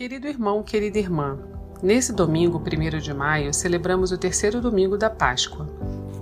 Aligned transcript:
Querido 0.00 0.28
irmão, 0.28 0.62
querida 0.62 0.98
irmã, 0.98 1.38
nesse 1.82 2.10
domingo, 2.10 2.58
1 2.58 3.00
de 3.00 3.12
maio, 3.12 3.52
celebramos 3.52 4.10
o 4.10 4.16
terceiro 4.16 4.58
domingo 4.58 4.96
da 4.96 5.10
Páscoa. 5.10 5.68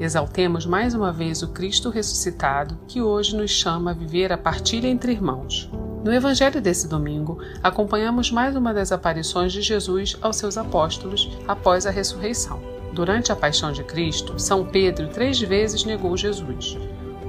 Exaltemos 0.01 0.67
mais 0.67 0.95
uma 0.95 1.13
vez 1.13 1.45
o 1.45 1.53
Cristo 1.53 1.89
ressuscitado, 1.89 2.77
que 2.89 3.01
hoje 3.01 3.37
nos 3.37 3.53
chama 3.53 3.93
a 3.93 3.95
viver 3.95 4.33
a 4.33 4.37
partilha 4.37 4.89
entre 4.89 5.13
irmãos. 5.13 5.71
No 6.05 6.13
Evangelho 6.13 6.61
desse 6.61 6.89
domingo, 6.89 7.39
acompanhamos 7.63 8.33
mais 8.33 8.57
uma 8.57 8.75
das 8.75 8.91
aparições 8.91 9.53
de 9.53 9.63
Jesus 9.63 10.17
aos 10.21 10.35
seus 10.35 10.59
apóstolos 10.59 11.39
após 11.47 11.87
a 11.87 11.91
ressurreição. 11.93 12.61
Durante 12.93 13.31
a 13.31 13.37
paixão 13.37 13.71
de 13.71 13.85
Cristo, 13.85 14.41
São 14.41 14.67
Pedro 14.67 15.07
três 15.07 15.41
vezes 15.41 15.85
negou 15.85 16.17
Jesus. 16.17 16.77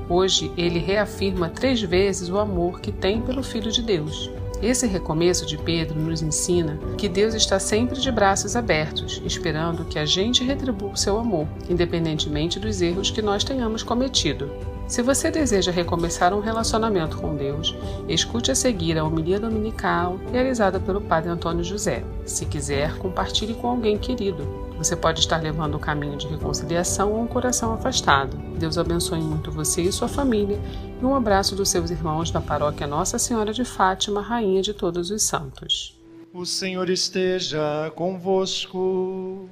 Hoje, 0.10 0.52
ele 0.58 0.80
reafirma 0.80 1.48
três 1.48 1.80
vezes 1.80 2.28
o 2.28 2.40
amor 2.40 2.82
que 2.82 2.92
tem 2.92 3.22
pelo 3.22 3.44
Filho 3.44 3.72
de 3.72 3.84
Deus. 3.84 4.32
Esse 4.62 4.86
recomeço 4.86 5.46
de 5.46 5.58
Pedro 5.58 5.98
nos 5.98 6.22
ensina 6.22 6.78
que 6.98 7.08
Deus 7.08 7.34
está 7.34 7.58
sempre 7.60 7.98
de 7.98 8.12
braços 8.12 8.58
abertos, 8.58 9.22
esperando 9.24 9.86
que 9.86 9.98
a 9.98 10.06
gente 10.06 10.44
retribua 10.44 10.92
o 10.92 10.98
seu 10.98 11.18
amor, 11.18 11.48
independentemente 11.70 12.60
dos 12.60 12.82
erros 12.82 13.10
que 13.10 13.22
nós 13.22 13.44
tenhamos 13.44 13.84
cometido. 13.84 14.52
Se 14.86 15.02
você 15.02 15.32
deseja 15.32 15.72
recomeçar 15.72 16.34
um 16.34 16.42
relacionamento 16.42 17.18
com 17.20 17.36
Deus, 17.36 17.74
escute 18.08 18.52
a 18.52 18.56
seguir 18.56 18.98
a 18.98 19.04
homilia 19.04 19.40
dominical 19.40 20.20
realizada 20.32 20.80
pelo 20.80 21.00
Padre 21.00 21.30
Antônio 21.30 21.64
José. 21.64 22.04
Se 22.26 22.46
quiser, 22.46 22.98
compartilhe 22.98 23.54
com 23.54 23.68
alguém 23.68 23.98
querido. 23.98 24.69
Você 24.80 24.96
pode 24.96 25.20
estar 25.20 25.42
levando 25.42 25.76
o 25.76 25.80
caminho 25.80 26.18
de 26.18 26.26
reconciliação 26.26 27.14
a 27.14 27.20
um 27.20 27.28
coração 27.28 27.74
afastado. 27.74 28.38
Deus 28.58 28.78
abençoe 28.78 29.20
muito 29.20 29.52
você 29.52 29.82
e 29.82 29.92
sua 29.92 30.08
família. 30.08 30.58
E 31.02 31.06
um 31.06 31.14
abraço 31.14 31.54
dos 31.54 31.68
seus 31.68 31.92
irmãos 31.92 32.32
da 32.32 32.40
paróquia 32.40 32.88
Nossa 32.88 33.20
Senhora 33.20 33.52
de 33.52 33.66
Fátima, 33.66 34.22
Rainha 34.22 34.62
de 34.62 34.74
Todos 34.74 35.12
os 35.12 35.22
Santos. 35.22 36.00
O 36.34 36.46
Senhor 36.46 36.90
esteja 36.90 37.92
convosco. 37.94 39.50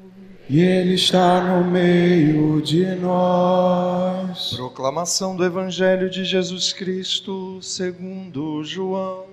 E 0.49 0.61
Ele 0.61 0.93
está 0.93 1.41
no 1.41 1.69
meio 1.69 2.61
de 2.61 2.85
nós. 2.95 4.53
Proclamação 4.55 5.35
do 5.35 5.43
Evangelho 5.43 6.09
de 6.09 6.23
Jesus 6.23 6.71
Cristo, 6.71 7.59
segundo 7.61 8.63
João. 8.63 9.25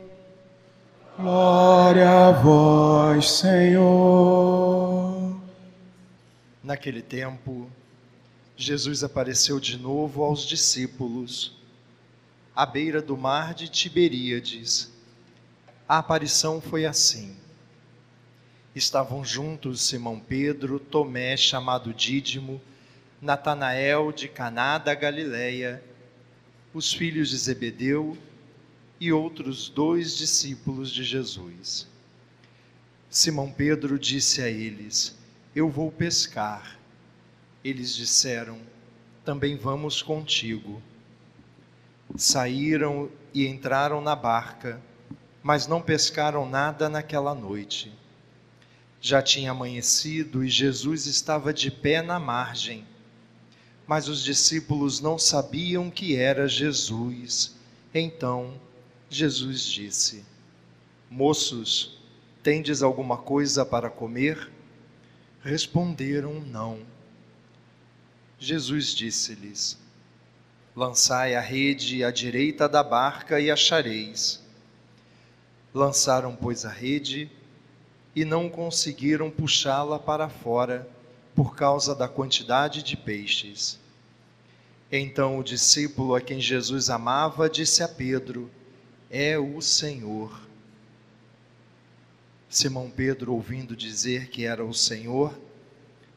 Glória 1.17 2.11
a 2.11 2.33
vós, 2.33 3.31
Senhor. 3.31 5.24
Naquele 6.65 7.03
tempo, 7.03 7.71
Jesus 8.57 9.05
apareceu 9.05 9.61
de 9.61 9.77
novo 9.77 10.23
aos 10.23 10.47
discípulos, 10.47 11.53
à 12.57 12.65
beira 12.65 13.03
do 13.03 13.19
mar 13.19 13.53
de 13.53 13.69
Tiberíades. 13.69 14.91
A 15.87 15.99
aparição 15.99 16.63
foi 16.63 16.87
assim. 16.87 17.37
Estavam 18.75 19.23
juntos 19.23 19.83
Simão 19.83 20.19
Pedro, 20.19 20.81
Tomé, 20.81 21.37
chamado 21.37 21.93
Dídimo, 21.93 22.59
Natanael 23.21 24.11
de 24.11 24.27
Caná 24.27 24.79
da 24.79 24.95
Galileia, 24.95 25.85
os 26.73 26.95
filhos 26.95 27.29
de 27.29 27.37
Zebedeu 27.37 28.17
e 28.99 29.13
outros 29.13 29.69
dois 29.69 30.17
discípulos 30.17 30.91
de 30.91 31.05
Jesus. 31.05 31.87
Simão 33.11 33.53
Pedro 33.53 33.99
disse 33.99 34.41
a 34.41 34.49
eles: 34.49 35.23
eu 35.55 35.69
vou 35.69 35.91
pescar. 35.91 36.79
Eles 37.63 37.95
disseram: 37.95 38.59
Também 39.25 39.57
vamos 39.57 40.03
contigo. 40.03 40.83
Saíram 42.17 43.11
e 43.33 43.47
entraram 43.47 44.01
na 44.01 44.15
barca, 44.15 44.81
mas 45.43 45.67
não 45.67 45.81
pescaram 45.81 46.49
nada 46.49 46.89
naquela 46.89 47.35
noite. 47.35 47.93
Já 49.01 49.23
tinha 49.23 49.51
amanhecido 49.51 50.45
e 50.45 50.49
Jesus 50.49 51.07
estava 51.07 51.53
de 51.53 51.71
pé 51.71 52.03
na 52.03 52.19
margem. 52.19 52.87
Mas 53.87 54.09
os 54.09 54.23
discípulos 54.23 55.01
não 55.01 55.19
sabiam 55.19 55.91
que 55.91 56.17
era 56.17 56.49
Jesus. 56.49 57.55
Então 57.95 58.55
Jesus 59.11 59.63
disse: 59.63 60.25
Moços, 61.11 61.99
tendes 62.43 62.83
alguma 62.83 63.19
coisa 63.19 63.65
para 63.65 63.91
comer? 63.91 64.54
Responderam 65.45 66.41
não. 66.41 66.79
Jesus 68.39 68.95
disse-lhes: 68.95 69.79
Lançai 70.75 71.35
a 71.35 71.41
rede 71.43 72.03
à 72.03 72.11
direita 72.11 72.67
da 72.67 72.83
barca 72.83 73.39
e 73.39 73.51
achareis. 73.51 74.43
Lançaram, 75.75 76.35
pois, 76.35 76.65
a 76.65 76.71
rede 76.71 77.31
e 78.17 78.25
não 78.25 78.49
conseguiram 78.49 79.31
puxá-la 79.31 79.99
para 79.99 80.31
fora 80.31 80.89
por 81.35 81.55
causa 81.55 81.95
da 81.95 82.09
quantidade 82.09 82.83
de 82.83 82.97
peixes. 82.97 83.79
Então 84.91 85.39
o 85.39 85.45
discípulo 85.45 86.15
a 86.15 86.23
quem 86.23 86.41
Jesus 86.41 86.89
amava 86.89 87.51
disse 87.51 87.83
a 87.83 87.89
Pedro: 87.89 88.51
É 89.11 89.39
o 89.39 89.61
Senhor. 89.61 90.44
Simão 92.57 92.89
Pedro, 92.89 93.33
ouvindo 93.33 93.75
dizer 93.75 94.29
que 94.29 94.45
era 94.45 94.65
o 94.65 94.73
Senhor, 94.73 95.37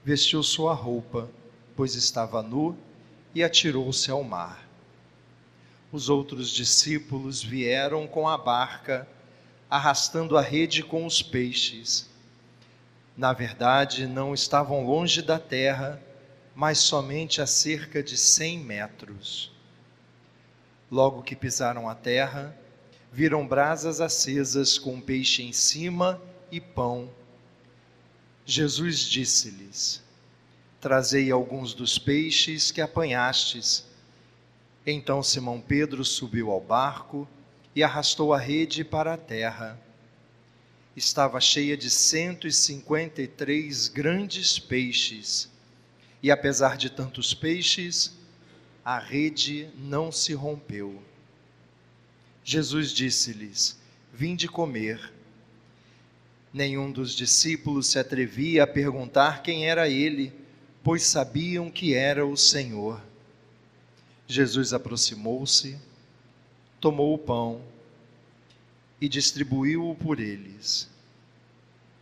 vestiu 0.05 0.43
sua 0.43 0.71
roupa, 0.71 1.27
pois 1.75 1.95
estava 1.95 2.43
nu, 2.43 2.77
e 3.33 3.43
atirou-se 3.43 4.11
ao 4.11 4.23
mar. 4.23 4.69
Os 5.91 6.09
outros 6.09 6.51
discípulos 6.51 7.41
vieram 7.41 8.05
com 8.05 8.29
a 8.29 8.37
barca, 8.37 9.07
arrastando 9.67 10.37
a 10.37 10.41
rede 10.41 10.83
com 10.83 11.07
os 11.07 11.23
peixes. 11.23 12.07
Na 13.17 13.33
verdade, 13.33 14.05
não 14.05 14.31
estavam 14.31 14.85
longe 14.85 15.23
da 15.23 15.39
terra, 15.39 15.99
mas 16.53 16.77
somente 16.77 17.41
a 17.41 17.47
cerca 17.47 18.03
de 18.03 18.15
cem 18.15 18.59
metros. 18.59 19.51
Logo 20.91 21.23
que 21.23 21.35
pisaram 21.35 21.89
a 21.89 21.95
terra, 21.95 22.55
viram 23.12 23.47
brasas 23.47 24.01
acesas 24.01 24.78
com 24.78 25.01
peixe 25.01 25.44
em 25.44 25.53
cima 25.53 26.22
e 26.51 26.59
pão. 26.59 27.09
Jesus 28.45 29.00
disse-lhes: 29.00 30.01
Trazei 30.79 31.31
alguns 31.31 31.73
dos 31.73 31.97
peixes 31.97 32.72
que 32.72 32.81
apanhastes. 32.81 33.85
Então 34.85 35.22
Simão 35.22 35.59
Pedro 35.59 36.06
subiu 36.06 36.50
ao 36.50 36.62
barco 36.62 37.28
e 37.75 37.84
arrastou 37.84 38.34
a 38.34 38.40
rede 38.40 38.84
para 38.84 39.13
a 39.13 39.17
terra. 39.17 39.79
Estava 40.96 41.40
cheia 41.41 41.75
de 41.75 41.90
cento 41.90 42.47
e 42.47 42.51
cinquenta 42.51 43.22
e 43.22 43.28
três 43.28 43.88
grandes 43.88 44.57
peixes, 44.57 45.47
e 46.23 46.31
apesar 46.31 46.78
de 46.78 46.90
tantos 46.90 47.34
peixes, 47.34 48.17
a 48.84 48.97
rede 48.97 49.69
não 49.78 50.12
se 50.12 50.34
rompeu. 50.34 51.03
Jesus 52.50 52.94
disse-lhes: 52.94 53.78
Vinde 54.13 54.47
comer. 54.47 55.12
Nenhum 56.53 56.90
dos 56.90 57.13
discípulos 57.13 57.88
se 57.88 58.00
atrevia 58.00 58.63
a 58.63 58.68
perguntar 58.68 59.44
quem 59.44 59.68
era 59.68 59.90
ele, 59.90 60.31
pois 60.81 61.03
sabiam 61.03 61.69
que 61.69 61.94
era 61.94 62.25
o 62.25 62.38
Senhor. 62.38 63.03
Jesus 64.25 64.72
aproximou-se, 64.72 65.78
tomou 66.80 67.13
o 67.13 67.18
pão 67.18 67.62
e 69.02 69.09
distribuiu-o 69.09 69.94
por 69.94 70.18
eles. 70.18 70.90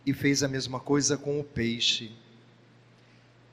E 0.06 0.14
fez 0.14 0.44
a 0.44 0.48
mesma 0.48 0.78
coisa 0.78 1.16
com 1.16 1.40
o 1.40 1.44
peixe. 1.44 2.12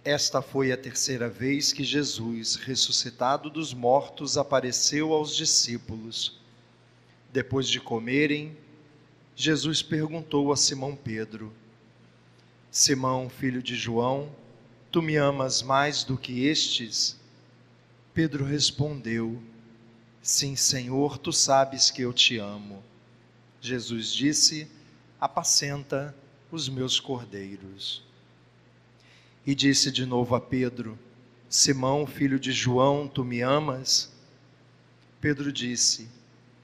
Esta 0.06 0.44
foi 0.44 0.72
a 0.72 0.78
terceira 0.78 1.28
vez 1.28 1.74
que 1.74 1.84
Jesus, 1.84 2.54
ressuscitado 2.54 3.50
dos 3.50 3.74
mortos, 3.74 4.38
apareceu 4.38 5.12
aos 5.12 5.36
discípulos. 5.36 6.43
Depois 7.34 7.68
de 7.68 7.80
comerem, 7.80 8.56
Jesus 9.36 9.82
perguntou 9.82 10.54
a 10.54 10.56
Simão 10.56 10.96
Pedro: 10.96 11.52
Simão, 12.70 13.28
filho 13.28 13.64
de 13.64 13.76
João, 13.76 14.30
tu 14.92 15.02
me 15.02 15.16
amas 15.16 15.64
mais 15.64 16.04
do 16.04 16.16
que 16.16 16.46
estes? 16.46 17.20
Pedro 18.14 18.46
respondeu: 18.46 19.42
Sim, 20.22 20.56
Senhor, 20.56 21.18
tu 21.18 21.34
sabes 21.34 21.90
que 21.90 22.04
eu 22.04 22.14
te 22.14 22.38
amo. 22.38 22.84
Jesus 23.60 24.14
disse: 24.14 24.68
Apacenta 25.20 26.16
os 26.52 26.70
meus 26.70 27.00
cordeiros. 27.00 28.04
E 29.44 29.56
disse 29.56 29.92
de 29.92 30.06
novo 30.06 30.36
a 30.36 30.40
Pedro: 30.40 31.00
Simão, 31.50 32.06
filho 32.06 32.40
de 32.40 32.52
João, 32.52 33.08
tu 33.08 33.26
me 33.26 33.42
amas? 33.42 34.14
Pedro 35.20 35.52
disse: 35.52 36.08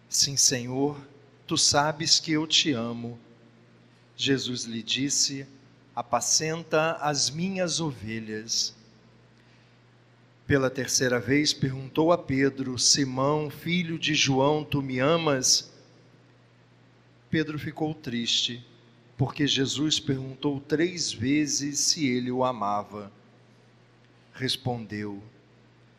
Sim, 0.10 0.36
Senhor, 0.36 1.00
tu 1.46 1.56
sabes 1.56 2.20
que 2.20 2.32
eu 2.32 2.48
te 2.48 2.72
amo. 2.72 3.20
Jesus 4.18 4.64
lhe 4.64 4.82
disse: 4.82 5.46
Apacenta 5.96 6.94
as 6.94 7.30
minhas 7.30 7.80
ovelhas. 7.80 8.76
Pela 10.48 10.68
terceira 10.68 11.20
vez 11.20 11.54
perguntou 11.54 12.12
a 12.12 12.18
Pedro: 12.18 12.80
Simão, 12.80 13.52
filho 13.52 14.00
de 14.00 14.16
João, 14.16 14.64
tu 14.64 14.82
me 14.82 14.98
amas? 14.98 15.72
Pedro 17.30 17.60
ficou 17.60 17.94
triste, 17.94 18.66
porque 19.16 19.46
Jesus 19.46 20.00
perguntou 20.00 20.60
três 20.60 21.14
vezes 21.14 21.78
se 21.78 22.08
ele 22.08 22.32
o 22.32 22.44
amava. 22.44 23.12
Respondeu: 24.34 25.22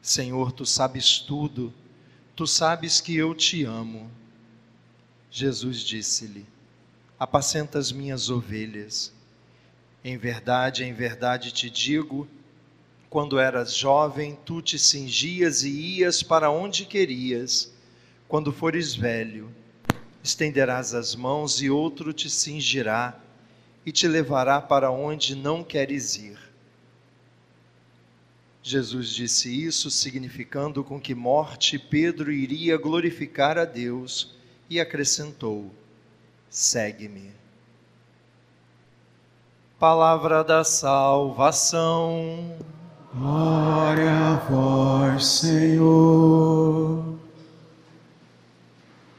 Senhor, 0.02 0.50
tu 0.50 0.66
sabes 0.66 1.20
tudo, 1.20 1.72
tu 2.40 2.46
sabes 2.46 3.02
que 3.02 3.14
eu 3.14 3.34
te 3.34 3.64
amo. 3.64 4.10
Jesus 5.30 5.80
disse-lhe: 5.80 6.46
Apacenta 7.18 7.78
as 7.78 7.92
minhas 7.92 8.30
ovelhas. 8.30 9.12
Em 10.02 10.16
verdade, 10.16 10.82
em 10.82 10.94
verdade 10.94 11.52
te 11.52 11.68
digo, 11.68 12.26
quando 13.10 13.38
eras 13.38 13.74
jovem, 13.74 14.38
tu 14.42 14.62
te 14.62 14.78
cingias 14.78 15.64
e 15.64 15.98
ias 15.98 16.22
para 16.22 16.50
onde 16.50 16.86
querias. 16.86 17.70
Quando 18.26 18.50
fores 18.50 18.94
velho, 18.94 19.54
estenderás 20.24 20.94
as 20.94 21.14
mãos 21.14 21.60
e 21.60 21.68
outro 21.68 22.10
te 22.10 22.30
cingirá 22.30 23.20
e 23.84 23.92
te 23.92 24.08
levará 24.08 24.62
para 24.62 24.90
onde 24.90 25.34
não 25.34 25.62
queres 25.62 26.16
ir. 26.16 26.38
Jesus 28.62 29.08
disse 29.08 29.64
isso, 29.64 29.90
significando 29.90 30.84
com 30.84 31.00
que 31.00 31.14
morte 31.14 31.78
Pedro 31.78 32.30
iria 32.30 32.76
glorificar 32.76 33.56
a 33.56 33.64
Deus, 33.64 34.34
e 34.68 34.78
acrescentou: 34.78 35.70
Segue-me. 36.48 37.32
Palavra 39.78 40.44
da 40.44 40.62
salvação. 40.62 42.54
Glória 43.14 44.10
a 44.10 44.34
vós, 44.36 45.26
Senhor. 45.26 47.18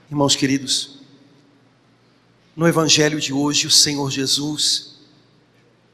Irmãos 0.10 0.36
queridos, 0.36 1.00
no 2.56 2.68
Evangelho 2.68 3.20
de 3.20 3.34
hoje, 3.34 3.66
o 3.66 3.72
Senhor 3.72 4.12
Jesus 4.12 4.91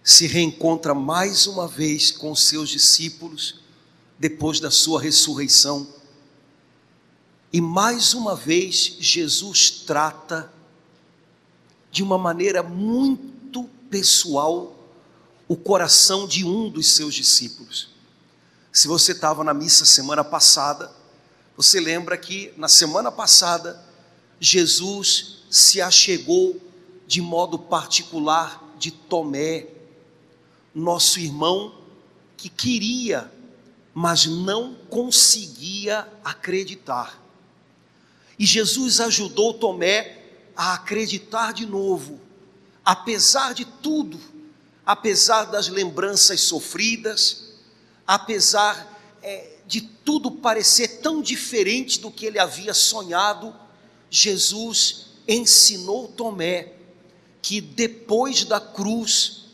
se 0.07 0.25
reencontra 0.25 0.94
mais 0.95 1.48
uma 1.48 1.68
vez 1.68 2.12
com 2.12 2.33
seus 2.33 2.69
discípulos 2.69 3.56
depois 4.18 4.57
da 4.57 4.71
sua 4.71 5.01
ressurreição. 5.01 5.86
E 7.51 7.59
mais 7.59 8.13
uma 8.13 8.33
vez, 8.33 8.95
Jesus 9.01 9.69
trata 9.69 10.50
de 11.92 12.01
uma 12.01 12.18
maneira 12.18 12.63
muito 12.63 13.65
pessoal 13.89 14.80
o 15.45 15.57
coração 15.57 16.25
de 16.25 16.45
um 16.45 16.69
dos 16.69 16.95
seus 16.95 17.13
discípulos. 17.13 17.89
Se 18.71 18.88
você 18.88 19.12
estava 19.12 19.44
na 19.44 19.53
missa 19.53 19.83
semana 19.83 20.24
passada, 20.24 20.89
você 21.57 21.81
lembra 21.81 22.18
que 22.18 22.53
na 22.56 22.69
semana 22.69 23.12
passada 23.12 23.86
Jesus 24.39 25.39
se 25.51 25.81
achegou 25.81 26.56
de 27.06 27.19
modo 27.19 27.60
particular 27.60 28.63
de 28.80 28.89
Tomé, 28.89 29.75
nosso 30.81 31.19
irmão 31.19 31.75
que 32.35 32.50
queria, 32.50 33.31
mas 33.94 34.25
não 34.25 34.75
conseguia 34.89 36.07
acreditar. 36.24 37.21
E 38.38 38.45
Jesus 38.45 39.00
ajudou 39.00 39.53
Tomé 39.53 40.24
a 40.56 40.74
acreditar 40.74 41.53
de 41.53 41.65
novo, 41.65 42.19
apesar 42.85 43.53
de 43.53 43.65
tudo 43.65 44.19
apesar 44.88 45.44
das 45.44 45.68
lembranças 45.68 46.39
sofridas, 46.39 47.56
apesar 48.07 48.97
é, 49.21 49.57
de 49.68 49.81
tudo 49.81 50.31
parecer 50.31 51.01
tão 51.01 51.21
diferente 51.21 52.00
do 52.00 52.09
que 52.09 52.25
ele 52.25 52.39
havia 52.39 52.74
sonhado, 52.74 53.53
Jesus 54.09 55.07
ensinou 55.27 56.07
Tomé 56.07 56.71
que 57.41 57.59
depois 57.59 58.45
da 58.45 58.62
cruz, 58.62 59.47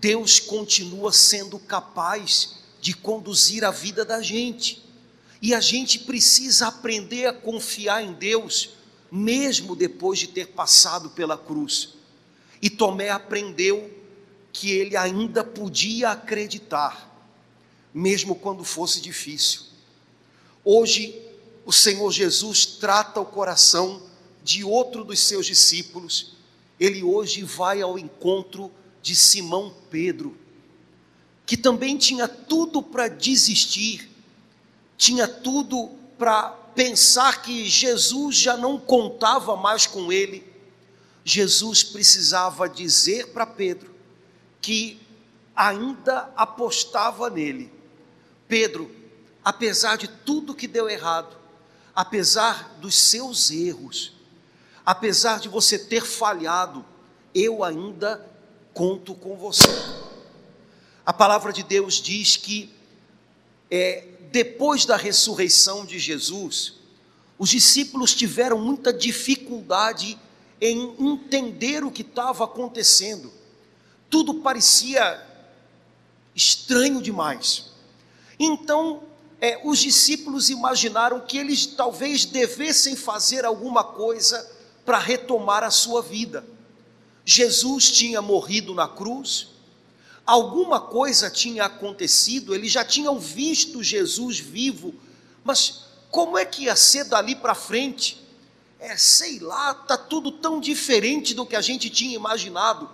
Deus 0.00 0.38
continua 0.38 1.12
sendo 1.12 1.58
capaz 1.58 2.56
de 2.80 2.94
conduzir 2.94 3.64
a 3.64 3.70
vida 3.70 4.04
da 4.04 4.20
gente. 4.20 4.84
E 5.40 5.54
a 5.54 5.60
gente 5.60 6.00
precisa 6.00 6.68
aprender 6.68 7.26
a 7.26 7.32
confiar 7.32 8.02
em 8.02 8.12
Deus, 8.12 8.70
mesmo 9.10 9.74
depois 9.74 10.18
de 10.18 10.28
ter 10.28 10.48
passado 10.48 11.10
pela 11.10 11.36
cruz. 11.38 11.94
E 12.60 12.68
Tomé 12.68 13.10
aprendeu 13.10 13.90
que 14.52 14.70
ele 14.70 14.96
ainda 14.96 15.44
podia 15.44 16.10
acreditar, 16.10 17.10
mesmo 17.92 18.34
quando 18.34 18.64
fosse 18.64 19.00
difícil. 19.00 19.62
Hoje, 20.64 21.20
o 21.64 21.72
Senhor 21.72 22.10
Jesus 22.12 22.66
trata 22.66 23.20
o 23.20 23.26
coração 23.26 24.02
de 24.42 24.62
outro 24.62 25.04
dos 25.04 25.20
seus 25.20 25.46
discípulos. 25.46 26.34
Ele 26.78 27.02
hoje 27.02 27.42
vai 27.42 27.82
ao 27.82 27.98
encontro 27.98 28.70
Simão 29.14 29.74
Pedro, 29.90 30.36
que 31.44 31.56
também 31.56 31.96
tinha 31.96 32.26
tudo 32.26 32.82
para 32.82 33.06
desistir, 33.06 34.10
tinha 34.96 35.28
tudo 35.28 35.90
para 36.18 36.48
pensar 36.74 37.42
que 37.42 37.66
Jesus 37.68 38.36
já 38.36 38.56
não 38.56 38.78
contava 38.78 39.56
mais 39.56 39.86
com 39.86 40.12
ele. 40.12 40.44
Jesus 41.24 41.82
precisava 41.82 42.68
dizer 42.68 43.28
para 43.28 43.46
Pedro 43.46 43.94
que 44.60 45.00
ainda 45.54 46.32
apostava 46.36 47.30
nele. 47.30 47.72
Pedro, 48.48 48.90
apesar 49.44 49.96
de 49.96 50.08
tudo 50.08 50.54
que 50.54 50.66
deu 50.66 50.88
errado, 50.88 51.36
apesar 51.94 52.76
dos 52.80 52.94
seus 52.94 53.50
erros, 53.50 54.12
apesar 54.84 55.40
de 55.40 55.48
você 55.48 55.78
ter 55.78 56.02
falhado, 56.02 56.84
eu 57.34 57.64
ainda 57.64 58.24
conto 58.76 59.14
com 59.14 59.36
você. 59.36 59.68
A 61.04 61.12
palavra 61.12 61.52
de 61.52 61.62
Deus 61.62 61.94
diz 61.94 62.36
que 62.36 62.70
é, 63.70 64.04
depois 64.30 64.84
da 64.84 64.96
ressurreição 64.96 65.84
de 65.84 65.98
Jesus, 65.98 66.74
os 67.38 67.48
discípulos 67.48 68.14
tiveram 68.14 68.58
muita 68.58 68.92
dificuldade 68.92 70.16
em 70.60 70.94
entender 71.00 71.82
o 71.82 71.90
que 71.90 72.02
estava 72.02 72.44
acontecendo 72.44 73.32
tudo 74.08 74.34
parecia 74.34 75.22
estranho 76.34 77.02
demais. 77.02 77.66
Então, 78.38 79.02
é, 79.40 79.60
os 79.64 79.78
discípulos 79.78 80.48
imaginaram 80.48 81.20
que 81.20 81.38
eles 81.38 81.66
talvez 81.66 82.24
devessem 82.24 82.94
fazer 82.96 83.44
alguma 83.44 83.84
coisa 83.84 84.50
para 84.84 84.98
retomar 84.98 85.62
a 85.62 85.70
sua 85.70 86.02
vida. 86.02 86.44
Jesus 87.28 87.90
tinha 87.90 88.22
morrido 88.22 88.72
na 88.72 88.86
cruz, 88.86 89.48
alguma 90.24 90.80
coisa 90.80 91.28
tinha 91.28 91.64
acontecido, 91.64 92.54
eles 92.54 92.70
já 92.70 92.84
tinham 92.84 93.18
visto 93.18 93.82
Jesus 93.82 94.38
vivo, 94.38 94.94
mas 95.42 95.86
como 96.08 96.38
é 96.38 96.44
que 96.44 96.62
ia 96.62 96.76
ser 96.76 97.02
dali 97.06 97.34
para 97.34 97.52
frente? 97.52 98.24
É, 98.78 98.96
sei 98.96 99.40
lá, 99.40 99.74
tá 99.74 99.98
tudo 99.98 100.30
tão 100.30 100.60
diferente 100.60 101.34
do 101.34 101.44
que 101.44 101.56
a 101.56 101.60
gente 101.60 101.90
tinha 101.90 102.14
imaginado. 102.14 102.88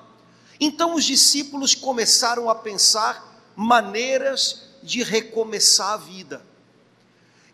Então 0.59 0.95
os 0.95 1.05
discípulos 1.05 1.75
começaram 1.75 2.49
a 2.49 2.55
pensar 2.55 3.53
maneiras 3.55 4.63
de 4.83 5.03
recomeçar 5.03 5.93
a 5.93 5.97
vida. 5.99 6.43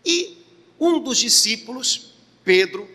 E 0.05 0.45
um 0.79 0.97
dos 0.97 1.17
discípulos, 1.17 2.13
Pedro, 2.41 2.87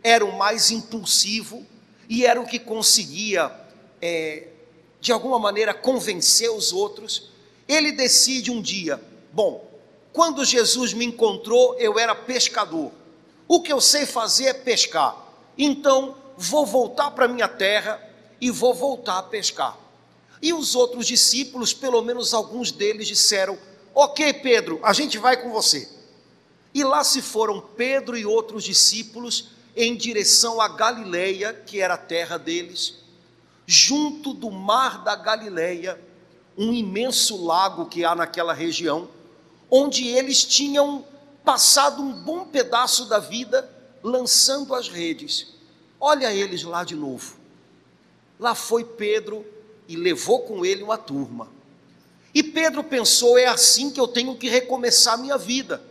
era 0.00 0.24
o 0.24 0.38
mais 0.38 0.70
impulsivo 0.70 1.66
e 2.08 2.26
era 2.26 2.40
o 2.40 2.46
que 2.46 2.58
conseguia, 2.58 3.50
é, 4.00 4.48
de 5.00 5.12
alguma 5.12 5.38
maneira, 5.38 5.72
convencer 5.72 6.50
os 6.50 6.72
outros. 6.72 7.30
Ele 7.66 7.92
decide 7.92 8.50
um 8.50 8.60
dia: 8.60 9.00
bom, 9.32 9.70
quando 10.12 10.44
Jesus 10.44 10.92
me 10.92 11.04
encontrou, 11.04 11.76
eu 11.78 11.98
era 11.98 12.14
pescador. 12.14 12.92
O 13.48 13.62
que 13.62 13.72
eu 13.72 13.80
sei 13.80 14.06
fazer 14.06 14.46
é 14.46 14.54
pescar. 14.54 15.16
Então, 15.56 16.16
vou 16.36 16.66
voltar 16.66 17.10
para 17.10 17.28
minha 17.28 17.48
terra 17.48 18.00
e 18.40 18.50
vou 18.50 18.74
voltar 18.74 19.18
a 19.18 19.22
pescar. 19.22 19.78
E 20.40 20.52
os 20.52 20.74
outros 20.74 21.06
discípulos, 21.06 21.72
pelo 21.72 22.02
menos 22.02 22.34
alguns 22.34 22.72
deles, 22.72 23.06
disseram: 23.06 23.58
Ok, 23.94 24.32
Pedro, 24.34 24.80
a 24.82 24.92
gente 24.92 25.18
vai 25.18 25.40
com 25.40 25.50
você. 25.50 25.88
E 26.74 26.82
lá 26.82 27.04
se 27.04 27.20
foram 27.20 27.60
Pedro 27.60 28.16
e 28.16 28.24
outros 28.24 28.64
discípulos 28.64 29.50
em 29.76 29.96
direção 29.96 30.60
à 30.60 30.68
Galileia, 30.68 31.52
que 31.52 31.80
era 31.80 31.94
a 31.94 31.98
terra 31.98 32.38
deles, 32.38 32.94
junto 33.66 34.32
do 34.32 34.50
mar 34.50 35.02
da 35.02 35.16
Galileia, 35.16 35.98
um 36.56 36.72
imenso 36.72 37.42
lago 37.44 37.86
que 37.86 38.04
há 38.04 38.14
naquela 38.14 38.52
região, 38.52 39.08
onde 39.70 40.06
eles 40.08 40.44
tinham 40.44 41.04
passado 41.44 42.02
um 42.02 42.12
bom 42.12 42.44
pedaço 42.44 43.06
da 43.06 43.18
vida 43.18 43.68
lançando 44.02 44.74
as 44.74 44.88
redes. 44.88 45.48
Olha 45.98 46.32
eles 46.32 46.62
lá 46.62 46.84
de 46.84 46.94
novo. 46.94 47.36
Lá 48.38 48.54
foi 48.54 48.84
Pedro 48.84 49.46
e 49.88 49.96
levou 49.96 50.40
com 50.40 50.64
ele 50.64 50.82
uma 50.82 50.98
turma. 50.98 51.48
E 52.34 52.42
Pedro 52.42 52.82
pensou: 52.82 53.38
é 53.38 53.46
assim 53.46 53.90
que 53.90 54.00
eu 54.00 54.08
tenho 54.08 54.36
que 54.36 54.48
recomeçar 54.48 55.18
minha 55.18 55.38
vida, 55.38 55.82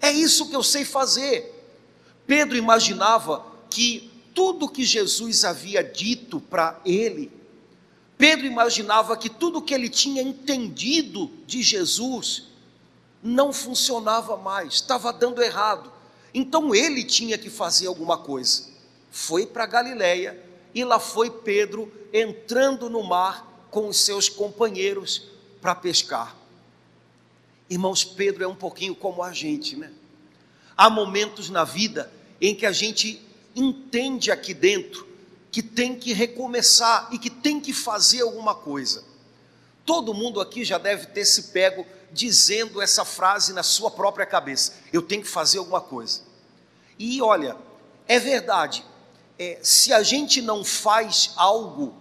é 0.00 0.10
isso 0.10 0.48
que 0.48 0.56
eu 0.56 0.62
sei 0.62 0.84
fazer. 0.84 1.51
Pedro 2.32 2.56
imaginava 2.56 3.44
que 3.68 4.10
tudo 4.34 4.66
que 4.66 4.86
Jesus 4.86 5.44
havia 5.44 5.84
dito 5.84 6.40
para 6.40 6.80
ele 6.82 7.30
Pedro 8.16 8.46
imaginava 8.46 9.18
que 9.18 9.28
tudo 9.28 9.60
que 9.60 9.74
ele 9.74 9.90
tinha 9.90 10.22
entendido 10.22 11.28
de 11.44 11.62
Jesus 11.62 12.44
não 13.22 13.52
funcionava 13.52 14.36
mais, 14.36 14.74
estava 14.74 15.12
dando 15.12 15.42
errado. 15.42 15.92
Então 16.32 16.74
ele 16.74 17.04
tinha 17.04 17.36
que 17.36 17.50
fazer 17.50 17.88
alguma 17.88 18.16
coisa. 18.16 18.70
Foi 19.10 19.44
para 19.44 19.66
Galiléia 19.66 20.42
e 20.72 20.84
lá 20.84 20.98
foi 20.98 21.30
Pedro 21.30 21.92
entrando 22.12 22.88
no 22.88 23.02
mar 23.02 23.66
com 23.70 23.88
os 23.88 23.98
seus 23.98 24.30
companheiros 24.30 25.28
para 25.60 25.74
pescar. 25.74 26.34
Irmãos, 27.68 28.04
Pedro 28.04 28.42
é 28.42 28.46
um 28.46 28.54
pouquinho 28.54 28.94
como 28.94 29.22
a 29.22 29.32
gente, 29.34 29.76
né? 29.76 29.92
Há 30.76 30.88
momentos 30.88 31.50
na 31.50 31.64
vida 31.64 32.10
em 32.42 32.56
que 32.56 32.66
a 32.66 32.72
gente 32.72 33.22
entende 33.54 34.32
aqui 34.32 34.52
dentro 34.52 35.06
que 35.52 35.62
tem 35.62 35.94
que 35.94 36.12
recomeçar 36.12 37.08
e 37.12 37.18
que 37.18 37.30
tem 37.30 37.60
que 37.60 37.72
fazer 37.72 38.22
alguma 38.22 38.52
coisa. 38.52 39.04
Todo 39.86 40.12
mundo 40.12 40.40
aqui 40.40 40.64
já 40.64 40.76
deve 40.76 41.06
ter 41.06 41.24
se 41.24 41.44
pego 41.44 41.86
dizendo 42.10 42.82
essa 42.82 43.04
frase 43.04 43.52
na 43.52 43.62
sua 43.62 43.92
própria 43.92 44.26
cabeça: 44.26 44.74
eu 44.92 45.02
tenho 45.02 45.22
que 45.22 45.28
fazer 45.28 45.58
alguma 45.58 45.80
coisa. 45.80 46.22
E 46.98 47.22
olha, 47.22 47.56
é 48.08 48.18
verdade, 48.18 48.84
é, 49.38 49.58
se 49.62 49.92
a 49.92 50.02
gente 50.02 50.42
não 50.42 50.64
faz 50.64 51.32
algo, 51.36 51.94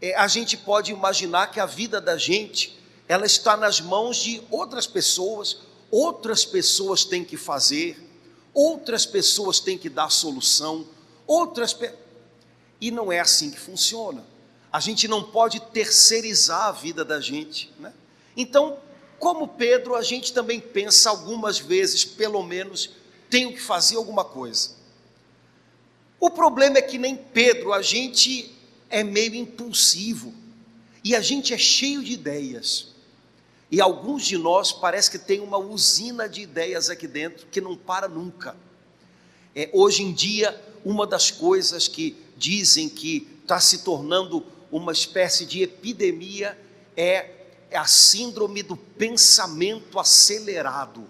é, 0.00 0.14
a 0.14 0.26
gente 0.28 0.56
pode 0.56 0.92
imaginar 0.92 1.50
que 1.50 1.58
a 1.58 1.66
vida 1.66 2.00
da 2.00 2.18
gente 2.18 2.78
ela 3.08 3.24
está 3.24 3.56
nas 3.56 3.80
mãos 3.80 4.16
de 4.16 4.42
outras 4.50 4.86
pessoas, 4.86 5.58
outras 5.90 6.44
pessoas 6.44 7.04
têm 7.04 7.24
que 7.24 7.36
fazer, 7.36 8.03
outras 8.54 9.04
pessoas 9.04 9.58
têm 9.58 9.76
que 9.76 9.88
dar 9.90 10.08
solução, 10.08 10.86
outras 11.26 11.74
pe... 11.74 11.90
e 12.80 12.90
não 12.90 13.12
é 13.12 13.20
assim 13.20 13.50
que 13.50 13.58
funciona. 13.58 14.24
A 14.72 14.80
gente 14.80 15.06
não 15.08 15.22
pode 15.22 15.60
terceirizar 15.60 16.68
a 16.68 16.72
vida 16.72 17.04
da 17.04 17.20
gente, 17.20 17.70
né? 17.78 17.92
Então, 18.36 18.78
como 19.18 19.48
Pedro, 19.48 19.94
a 19.94 20.02
gente 20.02 20.32
também 20.32 20.60
pensa 20.60 21.10
algumas 21.10 21.58
vezes, 21.58 22.04
pelo 22.04 22.42
menos, 22.42 22.90
tenho 23.28 23.52
que 23.52 23.60
fazer 23.60 23.96
alguma 23.96 24.24
coisa. 24.24 24.70
O 26.20 26.30
problema 26.30 26.78
é 26.78 26.82
que 26.82 26.98
nem 26.98 27.16
Pedro, 27.16 27.72
a 27.72 27.82
gente 27.82 28.54
é 28.88 29.02
meio 29.02 29.34
impulsivo 29.34 30.32
e 31.02 31.14
a 31.14 31.20
gente 31.20 31.52
é 31.52 31.58
cheio 31.58 32.02
de 32.02 32.12
ideias. 32.12 32.93
E 33.70 33.80
alguns 33.80 34.24
de 34.24 34.36
nós 34.36 34.72
parece 34.72 35.10
que 35.10 35.18
tem 35.18 35.40
uma 35.40 35.58
usina 35.58 36.28
de 36.28 36.42
ideias 36.42 36.90
aqui 36.90 37.06
dentro 37.06 37.46
que 37.46 37.60
não 37.60 37.76
para 37.76 38.08
nunca. 38.08 38.56
É, 39.54 39.70
hoje 39.72 40.02
em 40.02 40.12
dia, 40.12 40.60
uma 40.84 41.06
das 41.06 41.30
coisas 41.30 41.88
que 41.88 42.16
dizem 42.36 42.88
que 42.88 43.28
está 43.42 43.60
se 43.60 43.78
tornando 43.78 44.44
uma 44.70 44.92
espécie 44.92 45.46
de 45.46 45.62
epidemia 45.62 46.58
é 46.96 47.30
a 47.72 47.86
síndrome 47.86 48.62
do 48.62 48.76
pensamento 48.76 49.98
acelerado. 49.98 51.04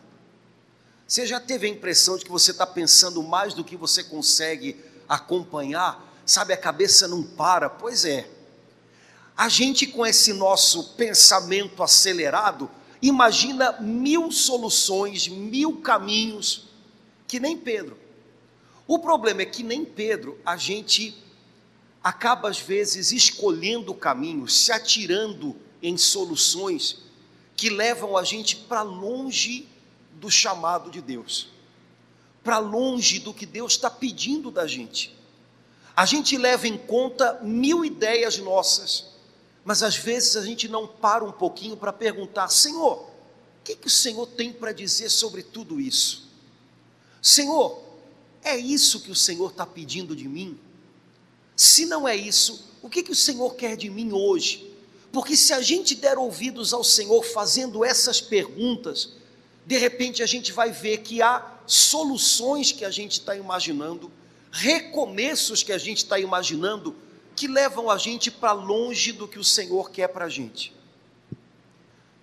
Você 1.06 1.26
já 1.26 1.38
teve 1.38 1.66
a 1.66 1.70
impressão 1.70 2.16
de 2.16 2.24
que 2.24 2.30
você 2.30 2.50
está 2.50 2.66
pensando 2.66 3.22
mais 3.22 3.52
do 3.52 3.64
que 3.64 3.76
você 3.76 4.02
consegue 4.02 4.76
acompanhar? 5.08 6.12
Sabe, 6.24 6.54
a 6.54 6.56
cabeça 6.56 7.06
não 7.06 7.22
para? 7.22 7.68
Pois 7.68 8.04
é. 8.04 8.28
A 9.36 9.48
gente, 9.48 9.86
com 9.86 10.06
esse 10.06 10.32
nosso 10.32 10.94
pensamento 10.94 11.82
acelerado, 11.82 12.70
imagina 13.02 13.72
mil 13.80 14.30
soluções, 14.30 15.26
mil 15.26 15.78
caminhos, 15.78 16.68
que 17.26 17.40
nem 17.40 17.56
Pedro. 17.56 17.98
O 18.86 18.98
problema 18.98 19.42
é 19.42 19.46
que 19.46 19.62
nem 19.62 19.84
Pedro, 19.84 20.38
a 20.44 20.56
gente 20.56 21.16
acaba 22.02 22.48
às 22.48 22.58
vezes 22.58 23.12
escolhendo 23.12 23.94
caminhos, 23.94 24.54
se 24.54 24.70
atirando 24.70 25.56
em 25.82 25.96
soluções 25.96 26.98
que 27.56 27.70
levam 27.70 28.16
a 28.16 28.22
gente 28.22 28.56
para 28.56 28.82
longe 28.82 29.68
do 30.12 30.30
chamado 30.30 30.90
de 30.90 31.00
Deus, 31.00 31.48
para 32.42 32.58
longe 32.58 33.18
do 33.18 33.32
que 33.32 33.46
Deus 33.46 33.72
está 33.72 33.90
pedindo 33.90 34.50
da 34.50 34.66
gente. 34.66 35.16
A 35.96 36.04
gente 36.04 36.36
leva 36.36 36.68
em 36.68 36.76
conta 36.76 37.40
mil 37.42 37.84
ideias 37.84 38.38
nossas, 38.38 39.13
mas 39.64 39.82
às 39.82 39.96
vezes 39.96 40.36
a 40.36 40.44
gente 40.44 40.68
não 40.68 40.86
para 40.86 41.24
um 41.24 41.32
pouquinho 41.32 41.76
para 41.76 41.92
perguntar: 41.92 42.48
Senhor, 42.48 42.98
o 42.98 43.64
que, 43.64 43.74
que 43.74 43.86
o 43.86 43.90
Senhor 43.90 44.26
tem 44.26 44.52
para 44.52 44.72
dizer 44.72 45.10
sobre 45.10 45.42
tudo 45.42 45.80
isso? 45.80 46.28
Senhor, 47.22 47.82
é 48.42 48.56
isso 48.56 49.00
que 49.00 49.10
o 49.10 49.14
Senhor 49.14 49.50
está 49.50 49.64
pedindo 49.64 50.14
de 50.14 50.28
mim? 50.28 50.58
Se 51.56 51.86
não 51.86 52.06
é 52.06 52.14
isso, 52.14 52.68
o 52.82 52.90
que, 52.90 53.02
que 53.02 53.12
o 53.12 53.16
Senhor 53.16 53.54
quer 53.54 53.76
de 53.76 53.88
mim 53.88 54.12
hoje? 54.12 54.70
Porque 55.10 55.36
se 55.36 55.52
a 55.52 55.62
gente 55.62 55.94
der 55.94 56.18
ouvidos 56.18 56.74
ao 56.74 56.84
Senhor 56.84 57.22
fazendo 57.22 57.84
essas 57.84 58.20
perguntas, 58.20 59.10
de 59.64 59.78
repente 59.78 60.22
a 60.22 60.26
gente 60.26 60.52
vai 60.52 60.70
ver 60.70 60.98
que 60.98 61.22
há 61.22 61.54
soluções 61.66 62.72
que 62.72 62.84
a 62.84 62.90
gente 62.90 63.20
está 63.20 63.34
imaginando, 63.34 64.10
recomeços 64.50 65.62
que 65.62 65.72
a 65.72 65.78
gente 65.78 65.98
está 65.98 66.18
imaginando, 66.18 66.94
que 67.34 67.46
levam 67.46 67.90
a 67.90 67.98
gente 67.98 68.30
para 68.30 68.52
longe 68.52 69.12
do 69.12 69.26
que 69.26 69.38
o 69.38 69.44
Senhor 69.44 69.90
quer 69.90 70.08
para 70.08 70.26
a 70.26 70.28
gente. 70.28 70.74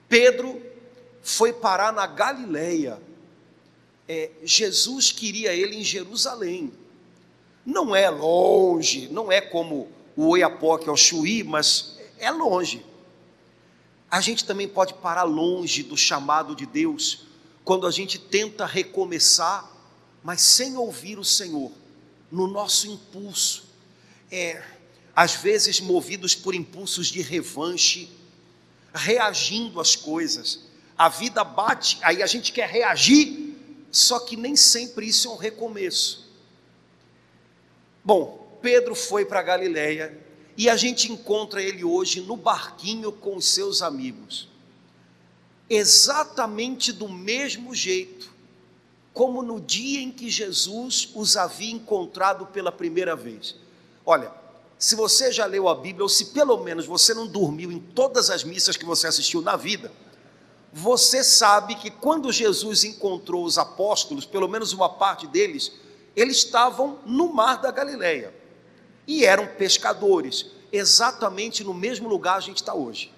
Pedro 0.08 0.62
foi 1.22 1.54
parar 1.54 1.94
na 1.94 2.06
Galileia. 2.06 3.02
É, 4.08 4.32
Jesus 4.44 5.12
queria 5.12 5.54
ele 5.54 5.78
em 5.78 5.84
Jerusalém. 5.84 6.72
Não 7.66 7.96
é 7.96 8.10
longe, 8.10 9.08
não 9.10 9.32
é 9.32 9.40
como 9.40 9.90
o 10.16 10.28
Oiapoque 10.30 10.90
ao 10.90 10.98
Chuí, 10.98 11.44
mas 11.44 11.98
é 12.18 12.30
longe. 12.32 12.86
A 14.10 14.20
gente 14.20 14.44
também 14.44 14.68
pode 14.68 14.94
parar 14.96 15.24
longe 15.24 15.84
do 15.84 15.96
chamado 15.96 16.56
de 16.56 16.66
Deus 16.66 17.26
quando 17.64 17.88
a 17.88 17.92
gente 17.92 18.20
tenta 18.20 18.66
recomeçar, 18.66 19.72
mas 20.24 20.42
sem 20.42 20.76
ouvir 20.76 21.18
o 21.18 21.24
Senhor, 21.24 21.72
no 22.32 22.48
nosso 22.48 22.88
impulso. 22.88 23.70
É, 24.30 24.62
às 25.16 25.36
vezes 25.36 25.80
movidos 25.80 26.34
por 26.34 26.56
impulsos 26.56 27.08
de 27.08 27.22
revanche, 27.22 28.10
reagindo 28.94 29.80
às 29.80 29.96
coisas. 29.96 30.62
A 30.98 31.10
vida 31.10 31.44
bate, 31.44 31.98
aí 32.02 32.22
a 32.22 32.28
gente 32.28 32.52
quer 32.52 32.70
reagir, 32.70 33.56
só 33.92 34.20
que 34.20 34.38
nem 34.38 34.56
sempre 34.56 35.08
isso 35.08 35.28
é 35.28 35.32
um 35.32 35.38
recomeço. 35.38 36.30
Bom, 38.04 38.60
Pedro 38.62 38.96
foi 38.96 39.26
para 39.26 39.42
Galiléia 39.42 40.18
e 40.58 40.70
a 40.70 40.76
gente 40.76 41.12
encontra 41.12 41.62
ele 41.62 41.84
hoje 41.84 42.22
no 42.22 42.38
barquinho 42.38 43.12
com 43.12 43.36
os 43.36 43.46
seus 43.46 43.82
amigos. 43.82 44.48
Exatamente 45.70 46.92
do 46.92 47.08
mesmo 47.08 47.74
jeito 47.74 48.32
como 49.14 49.42
no 49.42 49.60
dia 49.60 50.02
em 50.02 50.12
que 50.12 50.30
Jesus 50.30 51.10
os 51.14 51.36
havia 51.36 51.72
encontrado 51.72 52.46
pela 52.48 52.72
primeira 52.72 53.16
vez. 53.16 53.56
Olha, 54.06 54.32
se 54.82 54.96
você 54.96 55.32
já 55.32 55.46
leu 55.46 55.70
a 55.70 55.76
Bíblia, 55.76 56.02
ou 56.02 56.10
se 56.10 56.26
pelo 56.34 56.58
menos 56.58 56.88
você 56.88 57.14
não 57.14 57.28
dormiu 57.28 57.72
em 57.72 57.78
todas 57.78 58.32
as 58.32 58.44
missas 58.44 58.76
que 58.76 58.84
você 58.84 59.06
assistiu 59.06 59.40
na 59.40 59.56
vida, 59.56 59.92
você 60.74 61.24
sabe 61.24 61.76
que 61.76 61.92
quando 61.92 62.32
Jesus 62.32 62.84
encontrou 62.84 63.46
os 63.46 63.60
apóstolos, 63.60 64.26
pelo 64.26 64.48
menos 64.48 64.74
uma 64.74 64.90
parte 64.90 65.28
deles, 65.28 65.72
eles 66.16 66.38
estavam 66.38 66.98
no 67.06 67.32
mar 67.32 67.62
da 67.62 67.70
Galileia 67.70 68.34
e 69.06 69.24
eram 69.24 69.46
pescadores, 69.56 70.48
exatamente 70.72 71.64
no 71.64 71.76
mesmo 71.76 72.10
lugar 72.10 72.38
a 72.38 72.42
gente 72.42 72.58
está 72.58 72.74
hoje. 72.74 73.14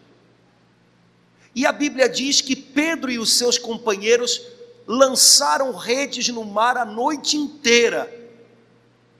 E 1.55 1.65
a 1.65 1.71
Bíblia 1.71 2.09
diz 2.09 2.41
que 2.41 2.57
Pedro 2.57 3.09
e 3.09 3.17
os 3.17 3.37
seus 3.37 3.57
companheiros 3.57 4.41
lançaram 4.85 5.71
redes 5.71 6.27
no 6.27 6.43
mar 6.43 6.75
a 6.75 6.83
noite 6.83 7.37
inteira. 7.37 8.13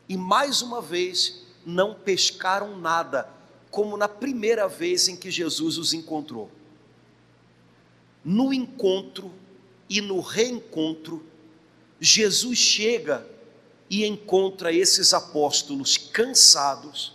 E 0.10 0.18
mais 0.18 0.62
uma 0.62 0.82
vez 0.82 1.43
não 1.66 1.94
pescaram 1.94 2.78
nada, 2.78 3.30
como 3.72 3.98
na 3.98 4.08
primeira 4.08 4.68
vez 4.68 5.08
em 5.08 5.16
que 5.16 5.32
Jesus 5.32 5.78
os 5.78 5.94
encontrou. 5.94 6.50
No 8.24 8.54
encontro 8.54 9.32
e 9.90 10.00
no 10.00 10.20
reencontro, 10.20 11.24
Jesus 12.00 12.58
chega 12.58 13.28
e 13.90 14.06
encontra 14.06 14.72
esses 14.72 15.14
apóstolos 15.14 15.98
cansados. 15.98 17.14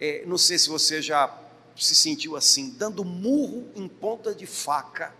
É, 0.00 0.24
não 0.26 0.38
sei 0.38 0.58
se 0.58 0.68
você 0.68 1.00
já 1.00 1.36
se 1.76 1.94
sentiu 1.94 2.36
assim, 2.36 2.70
dando 2.70 3.04
murro 3.04 3.68
em 3.74 3.86
ponta 3.86 4.34
de 4.34 4.46
faca, 4.46 5.14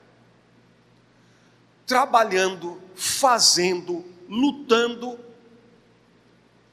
trabalhando, 1.86 2.80
fazendo, 2.94 4.04
lutando 4.28 5.18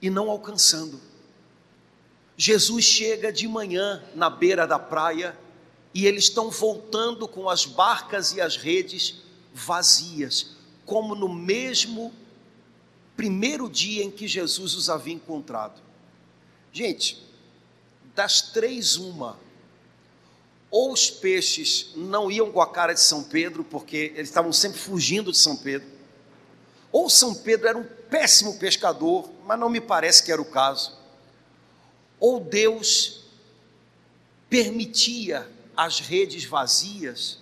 e 0.01 0.09
não 0.09 0.29
alcançando. 0.29 0.99
Jesus 2.37 2.83
chega 2.83 3.31
de 3.31 3.47
manhã 3.47 4.03
na 4.13 4.29
beira 4.29 4.67
da 4.67 4.77
praia 4.77 5.37
e 5.93 6.05
eles 6.05 6.25
estão 6.25 6.49
voltando 6.49 7.27
com 7.27 7.49
as 7.49 7.65
barcas 7.65 8.33
e 8.33 8.41
as 8.41 8.57
redes 8.57 9.21
vazias, 9.53 10.55
como 10.85 11.15
no 11.15 11.33
mesmo 11.33 12.13
primeiro 13.15 13.69
dia 13.69 14.03
em 14.03 14.11
que 14.11 14.27
Jesus 14.27 14.75
os 14.75 14.89
havia 14.89 15.13
encontrado. 15.13 15.81
Gente, 16.73 17.25
das 18.13 18.41
três, 18.41 18.97
uma. 18.97 19.39
Ou 20.69 20.91
os 20.91 21.09
peixes 21.09 21.91
não 21.95 22.29
iam 22.29 22.51
com 22.51 22.61
a 22.61 22.69
cara 22.69 22.91
de 22.91 22.99
São 22.99 23.23
Pedro, 23.23 23.63
porque 23.63 24.11
eles 24.15 24.27
estavam 24.27 24.51
sempre 24.51 24.77
fugindo 24.77 25.31
de 25.31 25.37
São 25.37 25.55
Pedro, 25.55 25.87
ou 26.91 27.09
São 27.09 27.33
Pedro 27.33 27.67
era 27.67 27.77
um 27.77 27.85
péssimo 28.09 28.57
pescador, 28.57 29.29
mas 29.45 29.59
não 29.59 29.69
me 29.69 29.79
parece 29.79 30.23
que 30.23 30.31
era 30.31 30.41
o 30.41 30.45
caso, 30.45 30.97
ou 32.19 32.39
Deus 32.39 33.25
permitia 34.49 35.49
as 35.75 35.99
redes 35.99 36.45
vazias 36.45 37.39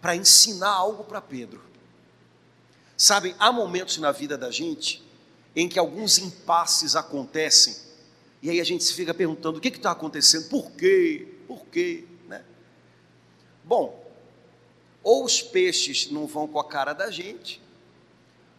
para 0.00 0.16
ensinar 0.16 0.70
algo 0.70 1.04
para 1.04 1.20
Pedro. 1.20 1.62
Sabem, 2.96 3.34
há 3.38 3.50
momentos 3.50 3.98
na 3.98 4.12
vida 4.12 4.36
da 4.36 4.50
gente 4.50 5.02
em 5.54 5.68
que 5.68 5.78
alguns 5.78 6.18
impasses 6.18 6.96
acontecem, 6.96 7.76
e 8.40 8.50
aí 8.50 8.60
a 8.60 8.64
gente 8.64 8.84
se 8.84 8.94
fica 8.94 9.14
perguntando: 9.14 9.58
o 9.58 9.60
que 9.60 9.68
está 9.68 9.92
acontecendo? 9.92 10.48
Por 10.48 10.70
quê? 10.72 11.28
Por 11.46 11.64
quê? 11.66 12.04
Né? 12.26 12.44
Bom, 13.64 14.02
ou 15.02 15.24
os 15.24 15.42
peixes 15.42 16.10
não 16.10 16.26
vão 16.26 16.46
com 16.46 16.58
a 16.58 16.64
cara 16.64 16.92
da 16.92 17.10
gente, 17.10 17.60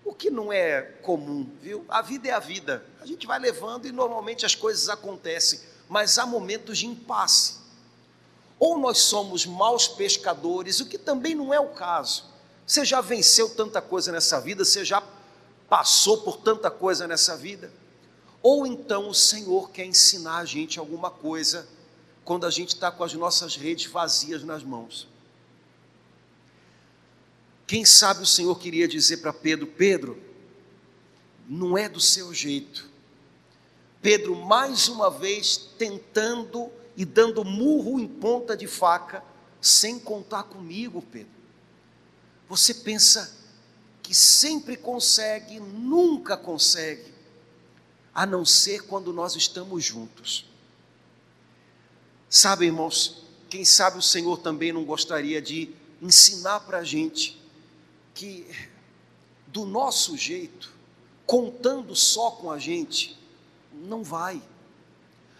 o 0.05 0.13
que 0.13 0.29
não 0.29 0.51
é 0.51 0.81
comum, 1.01 1.49
viu? 1.61 1.85
A 1.87 2.01
vida 2.01 2.27
é 2.27 2.31
a 2.31 2.39
vida, 2.39 2.85
a 3.01 3.05
gente 3.05 3.25
vai 3.25 3.39
levando 3.39 3.87
e 3.87 3.91
normalmente 3.91 4.45
as 4.45 4.55
coisas 4.55 4.89
acontecem, 4.89 5.59
mas 5.87 6.17
há 6.17 6.25
momentos 6.25 6.77
de 6.77 6.87
impasse. 6.87 7.55
Ou 8.59 8.77
nós 8.77 8.99
somos 8.99 9.45
maus 9.45 9.87
pescadores, 9.87 10.79
o 10.79 10.85
que 10.85 10.97
também 10.97 11.35
não 11.35 11.53
é 11.53 11.59
o 11.59 11.69
caso. 11.69 12.25
Você 12.65 12.85
já 12.85 13.01
venceu 13.01 13.49
tanta 13.49 13.81
coisa 13.81 14.11
nessa 14.11 14.39
vida, 14.39 14.63
você 14.63 14.85
já 14.85 15.03
passou 15.69 16.19
por 16.19 16.37
tanta 16.37 16.69
coisa 16.69 17.07
nessa 17.07 17.35
vida. 17.35 17.71
Ou 18.41 18.67
então 18.67 19.09
o 19.09 19.13
Senhor 19.13 19.71
quer 19.71 19.85
ensinar 19.85 20.37
a 20.37 20.45
gente 20.45 20.79
alguma 20.79 21.09
coisa 21.09 21.67
quando 22.25 22.45
a 22.45 22.51
gente 22.51 22.69
está 22.69 22.91
com 22.91 23.03
as 23.03 23.13
nossas 23.13 23.55
redes 23.55 23.91
vazias 23.91 24.43
nas 24.43 24.63
mãos. 24.63 25.07
Quem 27.65 27.85
sabe 27.85 28.23
o 28.23 28.25
Senhor 28.25 28.57
queria 28.59 28.87
dizer 28.87 29.17
para 29.17 29.33
Pedro: 29.33 29.67
Pedro, 29.67 30.21
não 31.47 31.77
é 31.77 31.87
do 31.87 31.99
seu 31.99 32.33
jeito. 32.33 32.89
Pedro, 34.01 34.35
mais 34.35 34.87
uma 34.87 35.09
vez, 35.09 35.57
tentando 35.77 36.69
e 36.95 37.05
dando 37.05 37.43
murro 37.45 37.99
em 37.99 38.07
ponta 38.07 38.55
de 38.55 38.67
faca, 38.67 39.23
sem 39.61 39.97
contar 39.97 40.43
comigo, 40.43 41.01
Pedro. 41.01 41.31
Você 42.49 42.73
pensa 42.73 43.33
que 44.01 44.13
sempre 44.13 44.75
consegue, 44.75 45.59
nunca 45.59 46.35
consegue, 46.35 47.13
a 48.13 48.25
não 48.25 48.45
ser 48.45 48.83
quando 48.83 49.13
nós 49.13 49.35
estamos 49.35 49.83
juntos. 49.83 50.45
Sabe, 52.29 52.65
irmãos, 52.65 53.23
quem 53.49 53.63
sabe 53.63 53.97
o 53.97 54.01
Senhor 54.01 54.37
também 54.39 54.73
não 54.73 54.83
gostaria 54.83 55.41
de 55.41 55.73
ensinar 56.01 56.59
para 56.61 56.79
a 56.79 56.83
gente 56.83 57.42
que, 58.13 58.47
do 59.47 59.65
nosso 59.65 60.15
jeito, 60.17 60.73
contando 61.25 61.95
só 61.95 62.31
com 62.31 62.51
a 62.51 62.59
gente, 62.59 63.17
não 63.73 64.03
vai. 64.03 64.41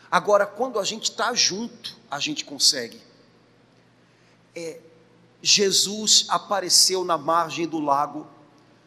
Agora, 0.09 0.45
quando 0.45 0.79
a 0.79 0.83
gente 0.83 1.09
está 1.09 1.33
junto, 1.33 1.97
a 2.09 2.19
gente 2.19 2.45
consegue. 2.45 3.01
É, 4.55 4.79
Jesus 5.41 6.25
apareceu 6.29 7.03
na 7.03 7.17
margem 7.17 7.67
do 7.67 7.79
lago, 7.79 8.27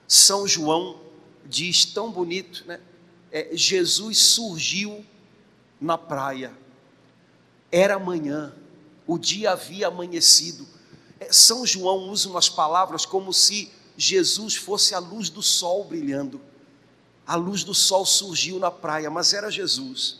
São 0.08 0.46
João 0.46 1.00
diz 1.44 1.84
tão 1.84 2.10
bonito, 2.10 2.64
né? 2.66 2.80
É, 3.30 3.50
Jesus 3.52 4.18
surgiu 4.18 5.04
na 5.80 5.98
praia, 5.98 6.56
era 7.70 7.98
manhã, 7.98 8.54
o 9.06 9.18
dia 9.18 9.52
havia 9.52 9.88
amanhecido. 9.88 10.66
É, 11.20 11.32
São 11.32 11.66
João 11.66 12.08
usa 12.08 12.28
umas 12.28 12.48
palavras 12.48 13.04
como 13.04 13.32
se 13.32 13.70
Jesus 13.96 14.54
fosse 14.56 14.94
a 14.94 14.98
luz 14.98 15.30
do 15.30 15.42
sol 15.42 15.84
brilhando. 15.84 16.40
A 17.26 17.34
luz 17.34 17.64
do 17.64 17.74
sol 17.74 18.04
surgiu 18.04 18.58
na 18.58 18.70
praia, 18.70 19.10
mas 19.10 19.32
era 19.32 19.50
Jesus. 19.50 20.18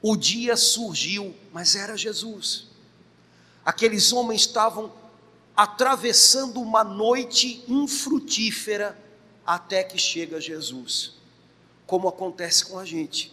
O 0.00 0.16
dia 0.16 0.56
surgiu, 0.56 1.34
mas 1.52 1.74
era 1.74 1.96
Jesus. 1.96 2.66
Aqueles 3.64 4.12
homens 4.12 4.42
estavam 4.42 4.92
atravessando 5.56 6.60
uma 6.60 6.84
noite 6.84 7.64
infrutífera 7.66 8.96
até 9.44 9.82
que 9.82 9.98
chega 9.98 10.40
Jesus, 10.40 11.14
como 11.86 12.08
acontece 12.08 12.66
com 12.66 12.78
a 12.78 12.84
gente. 12.84 13.32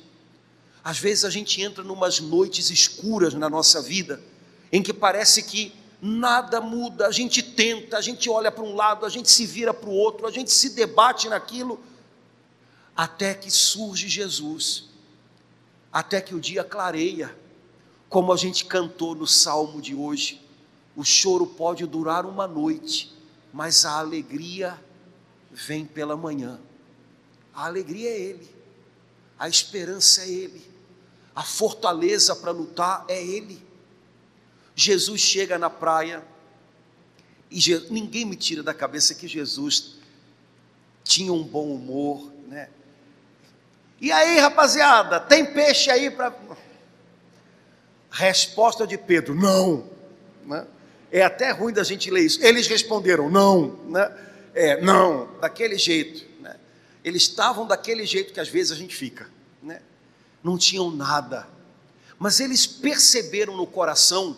Às 0.83 0.97
vezes 0.97 1.25
a 1.25 1.29
gente 1.29 1.61
entra 1.61 1.83
numas 1.83 2.19
noites 2.19 2.69
escuras 2.69 3.33
na 3.33 3.49
nossa 3.49 3.81
vida, 3.81 4.21
em 4.71 4.81
que 4.81 4.93
parece 4.93 5.43
que 5.43 5.73
nada 6.05 6.59
muda, 6.59 7.07
a 7.07 7.11
gente 7.11 7.41
tenta, 7.41 7.97
a 7.97 8.01
gente 8.01 8.29
olha 8.29 8.51
para 8.51 8.61
um 8.61 8.75
lado, 8.75 9.05
a 9.05 9.09
gente 9.09 9.31
se 9.31 9.45
vira 9.45 9.73
para 9.73 9.89
o 9.89 9.93
outro, 9.93 10.27
a 10.27 10.31
gente 10.31 10.51
se 10.51 10.71
debate 10.71 11.29
naquilo, 11.29 11.79
até 12.93 13.33
que 13.33 13.49
surge 13.49 14.09
Jesus, 14.09 14.89
até 15.93 16.19
que 16.19 16.35
o 16.35 16.41
dia 16.41 16.61
clareia, 16.61 17.33
como 18.09 18.33
a 18.33 18.35
gente 18.35 18.65
cantou 18.65 19.15
no 19.15 19.25
salmo 19.25 19.81
de 19.81 19.95
hoje. 19.95 20.45
O 20.93 21.05
choro 21.05 21.47
pode 21.47 21.85
durar 21.85 22.25
uma 22.25 22.45
noite, 22.45 23.15
mas 23.53 23.85
a 23.85 23.97
alegria 23.97 24.77
vem 25.49 25.85
pela 25.85 26.17
manhã. 26.17 26.59
A 27.55 27.65
alegria 27.65 28.09
é 28.09 28.19
Ele, 28.19 28.49
a 29.39 29.47
esperança 29.47 30.23
é 30.23 30.27
Ele, 30.27 30.69
a 31.33 31.43
fortaleza 31.43 32.35
para 32.35 32.51
lutar 32.51 33.05
é 33.07 33.25
Ele. 33.25 33.65
Jesus 34.75 35.21
chega 35.21 35.57
na 35.57 35.69
praia 35.69 36.23
e 37.49 37.59
Je... 37.59 37.87
ninguém 37.89 38.25
me 38.25 38.35
tira 38.35 38.63
da 38.63 38.73
cabeça 38.73 39.13
que 39.13 39.27
Jesus 39.27 39.95
tinha 41.03 41.31
um 41.31 41.43
bom 41.43 41.73
humor, 41.73 42.31
né? 42.47 42.69
E 43.99 44.11
aí, 44.11 44.39
rapaziada, 44.39 45.19
tem 45.19 45.45
peixe 45.45 45.89
aí 45.89 46.09
para. 46.09 46.33
Resposta 48.11 48.85
de 48.85 48.97
Pedro: 48.97 49.33
não. 49.33 49.89
Né? 50.45 50.67
É 51.11 51.21
até 51.21 51.51
ruim 51.51 51.73
da 51.73 51.83
gente 51.83 52.09
ler 52.09 52.25
isso. 52.25 52.43
Eles 52.43 52.67
responderam 52.67 53.29
não, 53.29 53.79
né? 53.87 54.11
É, 54.53 54.81
não, 54.81 55.29
daquele 55.39 55.77
jeito. 55.77 56.25
Né? 56.41 56.55
Eles 57.03 57.23
estavam 57.23 57.65
daquele 57.65 58.05
jeito 58.05 58.33
que 58.33 58.39
às 58.39 58.49
vezes 58.49 58.71
a 58.71 58.75
gente 58.75 58.95
fica, 58.95 59.29
né? 59.61 59.81
Não 60.43 60.57
tinham 60.57 60.91
nada, 60.91 61.47
mas 62.19 62.39
eles 62.39 62.65
perceberam 62.67 63.55
no 63.55 63.65
coração, 63.65 64.37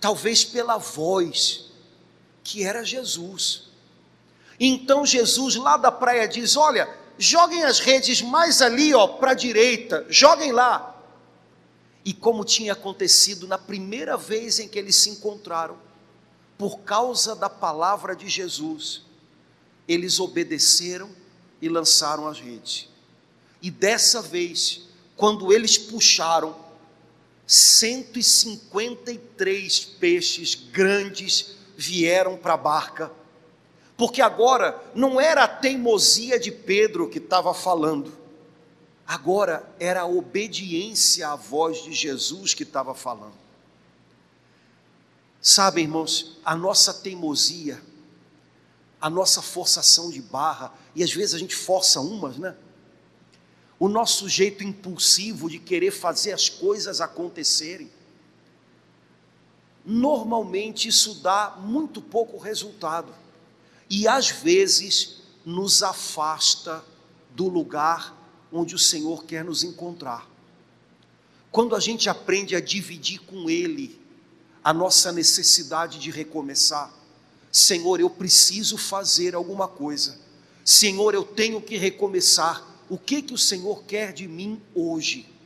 talvez 0.00 0.44
pela 0.44 0.78
voz, 0.78 1.70
que 2.42 2.64
era 2.64 2.84
Jesus. 2.84 3.64
Então 4.58 5.04
Jesus 5.04 5.56
lá 5.56 5.76
da 5.76 5.92
praia 5.92 6.26
diz: 6.26 6.56
Olha, 6.56 6.88
joguem 7.18 7.64
as 7.64 7.78
redes 7.78 8.22
mais 8.22 8.62
ali, 8.62 8.94
ó, 8.94 9.06
para 9.06 9.32
a 9.32 9.34
direita, 9.34 10.06
joguem 10.08 10.52
lá. 10.52 10.94
E 12.04 12.12
como 12.12 12.44
tinha 12.44 12.72
acontecido 12.72 13.48
na 13.48 13.58
primeira 13.58 14.16
vez 14.16 14.60
em 14.60 14.68
que 14.68 14.78
eles 14.78 14.96
se 14.96 15.10
encontraram, 15.10 15.76
por 16.56 16.78
causa 16.80 17.34
da 17.34 17.50
palavra 17.50 18.14
de 18.14 18.28
Jesus, 18.28 19.02
eles 19.88 20.20
obedeceram 20.20 21.10
e 21.60 21.68
lançaram 21.68 22.28
as 22.28 22.38
redes. 22.38 22.88
E 23.60 23.70
dessa 23.70 24.22
vez, 24.22 24.82
quando 25.16 25.52
eles 25.52 25.76
puxaram, 25.76 26.54
153 27.46 29.84
peixes 29.84 30.54
grandes 30.54 31.56
vieram 31.76 32.36
para 32.36 32.54
a 32.54 32.58
barca, 32.58 33.12
porque 33.96 34.20
agora 34.20 34.82
não 34.94 35.20
era 35.20 35.44
a 35.44 35.48
teimosia 35.48 36.40
de 36.40 36.50
Pedro 36.50 37.08
que 37.08 37.18
estava 37.18 37.54
falando, 37.54 38.12
agora 39.06 39.64
era 39.78 40.00
a 40.00 40.06
obediência 40.06 41.28
à 41.28 41.36
voz 41.36 41.84
de 41.84 41.92
Jesus 41.92 42.52
que 42.52 42.64
estava 42.64 42.92
falando. 42.94 43.36
Sabe, 45.40 45.82
irmãos, 45.82 46.40
a 46.44 46.56
nossa 46.56 46.92
teimosia, 46.92 47.80
a 49.00 49.08
nossa 49.08 49.40
forçação 49.40 50.10
de 50.10 50.20
barra, 50.20 50.74
e 50.94 51.04
às 51.04 51.12
vezes 51.12 51.34
a 51.34 51.38
gente 51.38 51.54
força 51.54 52.00
umas, 52.00 52.36
né? 52.36 52.56
O 53.78 53.88
nosso 53.88 54.28
jeito 54.28 54.64
impulsivo 54.64 55.50
de 55.50 55.58
querer 55.58 55.90
fazer 55.90 56.32
as 56.32 56.48
coisas 56.48 57.00
acontecerem. 57.00 57.90
Normalmente 59.84 60.88
isso 60.88 61.20
dá 61.20 61.56
muito 61.60 62.00
pouco 62.00 62.38
resultado 62.38 63.14
e 63.88 64.08
às 64.08 64.30
vezes 64.30 65.22
nos 65.44 65.82
afasta 65.82 66.84
do 67.30 67.48
lugar 67.48 68.16
onde 68.50 68.74
o 68.74 68.78
Senhor 68.78 69.24
quer 69.24 69.44
nos 69.44 69.62
encontrar. 69.62 70.28
Quando 71.52 71.76
a 71.76 71.80
gente 71.80 72.08
aprende 72.08 72.56
a 72.56 72.60
dividir 72.60 73.20
com 73.20 73.48
Ele 73.48 74.00
a 74.66 74.74
nossa 74.74 75.12
necessidade 75.12 76.00
de 76.00 76.10
recomeçar. 76.10 76.92
Senhor, 77.52 78.00
eu 78.00 78.10
preciso 78.10 78.76
fazer 78.76 79.32
alguma 79.34 79.68
coisa. 79.68 80.18
Senhor, 80.64 81.14
eu 81.14 81.22
tenho 81.22 81.62
que 81.62 81.76
recomeçar. 81.76 82.66
O 82.88 82.96
que 82.98 83.22
que 83.22 83.34
o 83.34 83.38
Senhor 83.38 83.84
quer 83.84 84.12
de 84.12 84.28
mim 84.28 84.60
hoje? 84.74 85.36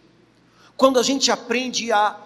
quando 0.81 0.99
a 0.99 1.03
gente 1.03 1.31
aprende 1.31 1.93
a 1.93 2.19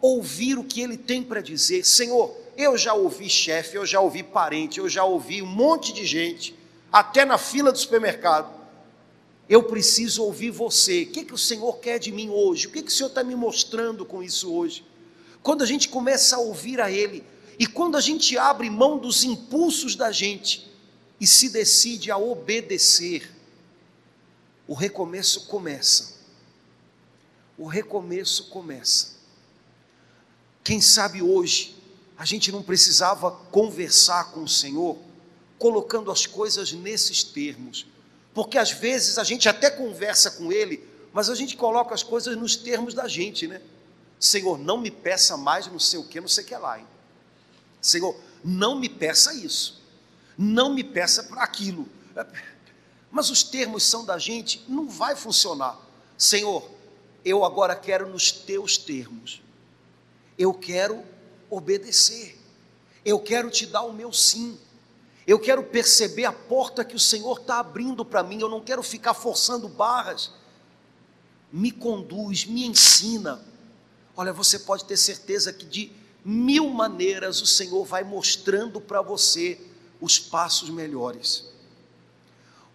ouvir 0.00 0.58
o 0.58 0.64
que 0.64 0.80
ele 0.80 0.96
tem 0.96 1.22
para 1.22 1.40
dizer. 1.40 1.86
Senhor, 1.86 2.36
eu 2.56 2.76
já 2.76 2.92
ouvi 2.92 3.30
chefe, 3.30 3.76
eu 3.76 3.86
já 3.86 4.00
ouvi 4.00 4.24
parente, 4.24 4.80
eu 4.80 4.88
já 4.88 5.04
ouvi 5.04 5.40
um 5.40 5.46
monte 5.46 5.92
de 5.92 6.04
gente, 6.04 6.52
até 6.90 7.24
na 7.24 7.38
fila 7.38 7.70
do 7.70 7.78
supermercado. 7.78 8.52
Eu 9.48 9.62
preciso 9.62 10.24
ouvir 10.24 10.50
você. 10.50 11.02
O 11.04 11.06
que, 11.12 11.24
que 11.24 11.34
o 11.34 11.38
Senhor 11.38 11.78
quer 11.78 12.00
de 12.00 12.10
mim 12.10 12.30
hoje? 12.30 12.66
O 12.66 12.72
que, 12.72 12.82
que 12.82 12.90
o 12.90 12.92
Senhor 12.92 13.10
está 13.10 13.22
me 13.22 13.36
mostrando 13.36 14.04
com 14.04 14.24
isso 14.24 14.52
hoje? 14.52 14.84
Quando 15.40 15.62
a 15.62 15.66
gente 15.66 15.88
começa 15.88 16.34
a 16.34 16.40
ouvir 16.40 16.80
a 16.80 16.90
Ele, 16.90 17.22
e 17.60 17.64
quando 17.64 17.96
a 17.96 18.00
gente 18.00 18.36
abre 18.36 18.68
mão 18.68 18.98
dos 18.98 19.22
impulsos 19.22 19.94
da 19.94 20.10
gente 20.10 20.68
e 21.20 21.28
se 21.28 21.48
decide 21.50 22.10
a 22.10 22.18
obedecer, 22.18 23.30
o 24.70 24.74
recomeço 24.74 25.48
começa. 25.48 26.14
O 27.58 27.66
recomeço 27.66 28.44
começa. 28.50 29.16
Quem 30.62 30.80
sabe 30.80 31.20
hoje 31.20 31.76
a 32.16 32.24
gente 32.24 32.52
não 32.52 32.62
precisava 32.62 33.32
conversar 33.32 34.30
com 34.30 34.44
o 34.44 34.48
Senhor 34.48 34.96
colocando 35.58 36.08
as 36.08 36.24
coisas 36.24 36.72
nesses 36.72 37.24
termos, 37.24 37.84
porque 38.32 38.56
às 38.56 38.70
vezes 38.70 39.18
a 39.18 39.24
gente 39.24 39.48
até 39.48 39.70
conversa 39.70 40.30
com 40.30 40.52
Ele, 40.52 40.88
mas 41.12 41.28
a 41.28 41.34
gente 41.34 41.56
coloca 41.56 41.92
as 41.92 42.04
coisas 42.04 42.36
nos 42.36 42.54
termos 42.54 42.94
da 42.94 43.08
gente, 43.08 43.48
né? 43.48 43.60
Senhor, 44.20 44.56
não 44.56 44.78
me 44.78 44.90
peça 44.92 45.36
mais 45.36 45.66
não 45.66 45.80
sei 45.80 45.98
o 45.98 46.04
que, 46.04 46.20
não 46.20 46.28
sei 46.28 46.44
o 46.44 46.46
que 46.46 46.54
lá. 46.54 46.78
Hein? 46.78 46.86
Senhor, 47.80 48.16
não 48.44 48.78
me 48.78 48.88
peça 48.88 49.34
isso, 49.34 49.82
não 50.38 50.72
me 50.72 50.84
peça 50.84 51.24
para 51.24 51.42
aquilo. 51.42 51.88
Mas 53.10 53.30
os 53.30 53.42
termos 53.42 53.82
são 53.82 54.04
da 54.04 54.18
gente, 54.18 54.64
não 54.68 54.88
vai 54.88 55.16
funcionar. 55.16 55.78
Senhor, 56.16 56.68
eu 57.24 57.44
agora 57.44 57.74
quero 57.74 58.08
nos 58.08 58.30
teus 58.30 58.76
termos, 58.76 59.42
eu 60.38 60.54
quero 60.54 61.02
obedecer, 61.48 62.38
eu 63.04 63.18
quero 63.18 63.50
te 63.50 63.66
dar 63.66 63.82
o 63.82 63.92
meu 63.92 64.12
sim, 64.12 64.58
eu 65.26 65.38
quero 65.38 65.62
perceber 65.62 66.24
a 66.24 66.32
porta 66.32 66.84
que 66.84 66.96
o 66.96 67.00
Senhor 67.00 67.38
está 67.38 67.58
abrindo 67.58 68.04
para 68.04 68.22
mim, 68.22 68.40
eu 68.40 68.48
não 68.48 68.60
quero 68.60 68.82
ficar 68.82 69.14
forçando 69.14 69.68
barras. 69.68 70.32
Me 71.52 71.70
conduz, 71.70 72.44
me 72.46 72.64
ensina. 72.64 73.44
Olha, 74.16 74.32
você 74.32 74.58
pode 74.58 74.84
ter 74.84 74.96
certeza 74.96 75.52
que 75.52 75.64
de 75.64 75.92
mil 76.24 76.68
maneiras 76.70 77.40
o 77.40 77.46
Senhor 77.46 77.84
vai 77.84 78.02
mostrando 78.02 78.80
para 78.80 79.02
você 79.02 79.60
os 80.00 80.18
passos 80.18 80.70
melhores. 80.70 81.48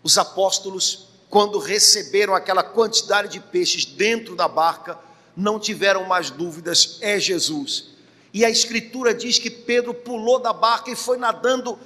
Os 0.05 0.17
apóstolos, 0.17 1.07
quando 1.29 1.59
receberam 1.59 2.33
aquela 2.33 2.63
quantidade 2.63 3.27
de 3.33 3.39
peixes 3.41 3.83
dentro 3.83 4.37
da 4.37 4.47
barca, 4.47 4.97
não 5.35 5.59
tiveram 5.59 6.05
mais 6.05 6.29
dúvidas, 6.29 6.97
é 7.01 7.19
Jesus. 7.19 7.89
E 8.31 8.45
a 8.45 8.49
Escritura 8.49 9.13
diz 9.13 9.39
que 9.39 9.49
Pedro 9.49 9.93
pulou 9.93 10.39
da 10.39 10.53
barca 10.53 10.91
e 10.91 10.95
foi 10.95 11.17
nadando. 11.17 11.77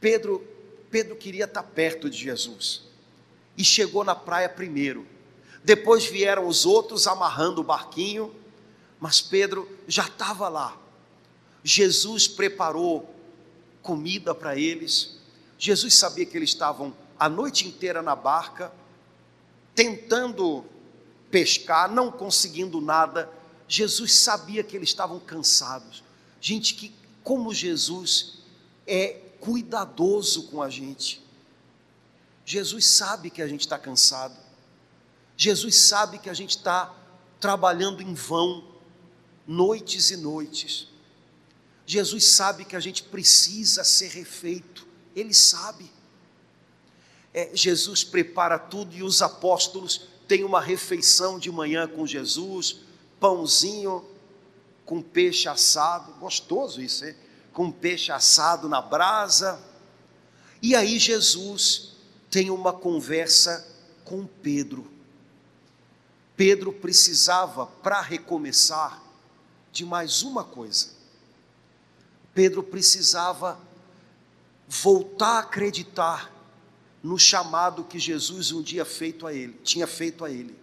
Pedro, 0.00 0.42
Pedro 0.90 1.14
queria 1.14 1.44
estar 1.44 1.62
perto 1.62 2.08
de 2.08 2.16
Jesus 2.16 2.82
e 3.56 3.62
chegou 3.62 4.02
na 4.02 4.14
praia 4.14 4.48
primeiro. 4.48 5.06
Depois 5.62 6.06
vieram 6.06 6.48
os 6.48 6.64
outros 6.64 7.06
amarrando 7.06 7.60
o 7.60 7.64
barquinho 7.64 8.34
mas 9.00 9.22
Pedro 9.22 9.66
já 9.88 10.04
estava 10.04 10.48
lá. 10.50 10.76
Jesus 11.64 12.28
preparou 12.28 13.12
comida 13.80 14.34
para 14.34 14.56
eles. 14.56 15.18
Jesus 15.60 15.92
sabia 15.92 16.24
que 16.24 16.38
eles 16.38 16.48
estavam 16.48 16.96
a 17.18 17.28
noite 17.28 17.68
inteira 17.68 18.00
na 18.00 18.16
barca, 18.16 18.72
tentando 19.74 20.64
pescar, 21.30 21.92
não 21.92 22.10
conseguindo 22.10 22.80
nada. 22.80 23.30
Jesus 23.68 24.14
sabia 24.20 24.64
que 24.64 24.74
eles 24.74 24.88
estavam 24.88 25.20
cansados. 25.20 26.02
Gente, 26.40 26.74
que 26.74 26.94
como 27.22 27.52
Jesus 27.52 28.38
é 28.86 29.20
cuidadoso 29.38 30.44
com 30.44 30.62
a 30.62 30.70
gente. 30.70 31.22
Jesus 32.42 32.86
sabe 32.86 33.28
que 33.28 33.42
a 33.42 33.46
gente 33.46 33.60
está 33.60 33.78
cansado. 33.78 34.34
Jesus 35.36 35.76
sabe 35.76 36.18
que 36.18 36.30
a 36.30 36.34
gente 36.34 36.56
está 36.56 36.90
trabalhando 37.38 38.00
em 38.00 38.14
vão 38.14 38.64
noites 39.46 40.10
e 40.10 40.16
noites. 40.16 40.88
Jesus 41.84 42.28
sabe 42.28 42.64
que 42.64 42.76
a 42.76 42.80
gente 42.80 43.02
precisa 43.02 43.84
ser 43.84 44.08
refeito, 44.08 44.88
Ele 45.14 45.34
sabe. 45.34 45.90
É, 47.32 47.50
Jesus 47.54 48.02
prepara 48.04 48.58
tudo 48.58 48.94
e 48.94 49.02
os 49.02 49.22
apóstolos 49.22 50.08
têm 50.26 50.44
uma 50.44 50.60
refeição 50.60 51.38
de 51.38 51.50
manhã 51.50 51.86
com 51.88 52.06
Jesus, 52.06 52.80
pãozinho 53.18 54.04
com 54.90 55.00
peixe 55.00 55.48
assado, 55.48 56.12
gostoso 56.14 56.82
isso, 56.82 57.04
hein? 57.04 57.14
com 57.52 57.70
peixe 57.70 58.10
assado 58.10 58.68
na 58.68 58.82
brasa. 58.82 59.60
E 60.60 60.74
aí 60.74 60.98
Jesus 60.98 61.92
tem 62.28 62.50
uma 62.50 62.72
conversa 62.72 63.72
com 64.04 64.26
Pedro. 64.26 64.90
Pedro 66.36 66.72
precisava, 66.72 67.66
para 67.66 68.00
recomeçar, 68.00 69.00
de 69.70 69.84
mais 69.84 70.22
uma 70.22 70.42
coisa. 70.42 70.88
Pedro 72.34 72.60
precisava 72.60 73.60
voltar 74.72 75.32
a 75.32 75.38
acreditar 75.40 76.32
no 77.02 77.18
chamado 77.18 77.82
que 77.82 77.98
Jesus 77.98 78.52
um 78.52 78.62
dia 78.62 78.84
feito 78.84 79.26
a 79.26 79.34
ele, 79.34 79.54
tinha 79.64 79.86
feito 79.86 80.24
a 80.24 80.30
ele. 80.30 80.56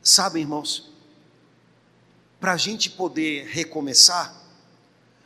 Sabe, 0.00 0.38
irmãos, 0.38 0.92
para 2.38 2.52
a 2.52 2.56
gente 2.56 2.88
poder 2.88 3.48
recomeçar, 3.48 4.32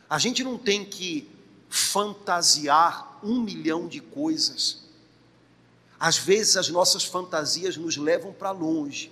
a 0.09 0.17
gente 0.17 0.43
não 0.43 0.57
tem 0.57 0.83
que 0.83 1.29
fantasiar 1.69 3.19
um 3.23 3.39
milhão 3.39 3.87
de 3.87 3.99
coisas. 3.99 4.83
Às 5.99 6.17
vezes 6.17 6.57
as 6.57 6.69
nossas 6.69 7.03
fantasias 7.03 7.77
nos 7.77 7.97
levam 7.97 8.33
para 8.33 8.49
longe. 8.49 9.11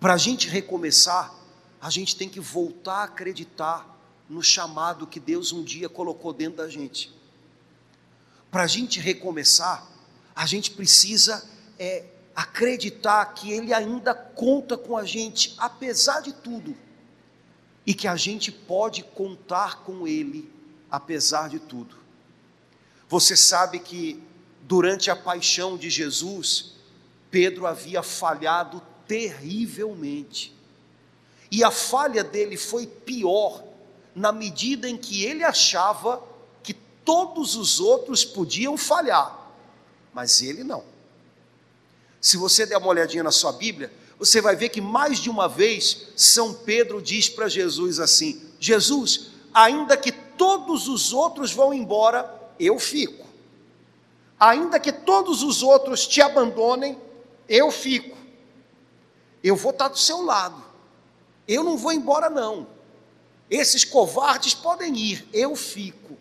Para 0.00 0.14
a 0.14 0.18
gente 0.18 0.48
recomeçar, 0.48 1.32
a 1.80 1.88
gente 1.88 2.16
tem 2.16 2.28
que 2.28 2.40
voltar 2.40 2.96
a 2.96 3.04
acreditar 3.04 3.86
no 4.28 4.42
chamado 4.42 5.06
que 5.06 5.20
Deus 5.20 5.52
um 5.52 5.62
dia 5.62 5.88
colocou 5.88 6.32
dentro 6.32 6.58
da 6.58 6.68
gente. 6.68 7.19
Para 8.50 8.64
a 8.64 8.66
gente 8.66 8.98
recomeçar, 8.98 9.86
a 10.34 10.46
gente 10.46 10.70
precisa 10.72 11.48
é, 11.78 12.04
acreditar 12.34 13.24
que 13.34 13.52
Ele 13.52 13.72
ainda 13.72 14.14
conta 14.14 14.76
com 14.76 14.96
a 14.96 15.04
gente, 15.04 15.54
apesar 15.58 16.20
de 16.20 16.32
tudo, 16.32 16.76
e 17.86 17.94
que 17.94 18.08
a 18.08 18.16
gente 18.16 18.50
pode 18.50 19.02
contar 19.02 19.82
com 19.82 20.06
Ele, 20.06 20.50
apesar 20.90 21.48
de 21.48 21.58
tudo. 21.58 21.96
Você 23.08 23.36
sabe 23.36 23.78
que 23.78 24.22
durante 24.62 25.10
a 25.10 25.16
paixão 25.16 25.76
de 25.76 25.90
Jesus, 25.90 26.74
Pedro 27.30 27.66
havia 27.66 28.02
falhado 28.02 28.82
terrivelmente. 29.06 30.54
E 31.50 31.64
a 31.64 31.70
falha 31.70 32.22
dele 32.22 32.56
foi 32.56 32.86
pior, 32.86 33.64
na 34.14 34.30
medida 34.30 34.88
em 34.88 34.96
que 34.96 35.24
ele 35.24 35.42
achava 35.42 36.22
todos 37.10 37.56
os 37.56 37.80
outros 37.80 38.24
podiam 38.24 38.76
falhar, 38.76 39.36
mas 40.14 40.40
ele 40.42 40.62
não. 40.62 40.84
Se 42.20 42.36
você 42.36 42.64
der 42.64 42.76
uma 42.76 42.86
olhadinha 42.86 43.24
na 43.24 43.32
sua 43.32 43.50
Bíblia, 43.50 43.92
você 44.16 44.40
vai 44.40 44.54
ver 44.54 44.68
que 44.68 44.80
mais 44.80 45.18
de 45.18 45.28
uma 45.28 45.48
vez 45.48 46.06
São 46.14 46.54
Pedro 46.54 47.02
diz 47.02 47.28
para 47.28 47.48
Jesus 47.48 47.98
assim: 47.98 48.40
Jesus, 48.60 49.32
ainda 49.52 49.96
que 49.96 50.12
todos 50.12 50.86
os 50.86 51.12
outros 51.12 51.52
vão 51.52 51.74
embora, 51.74 52.32
eu 52.60 52.78
fico. 52.78 53.26
Ainda 54.38 54.78
que 54.78 54.92
todos 54.92 55.42
os 55.42 55.64
outros 55.64 56.06
te 56.06 56.22
abandonem, 56.22 56.96
eu 57.48 57.72
fico. 57.72 58.16
Eu 59.42 59.56
vou 59.56 59.72
estar 59.72 59.88
do 59.88 59.98
seu 59.98 60.22
lado. 60.22 60.62
Eu 61.48 61.64
não 61.64 61.76
vou 61.76 61.90
embora, 61.90 62.30
não. 62.30 62.68
Esses 63.50 63.84
covardes 63.84 64.54
podem 64.54 64.96
ir, 64.96 65.28
eu 65.32 65.56
fico. 65.56 66.19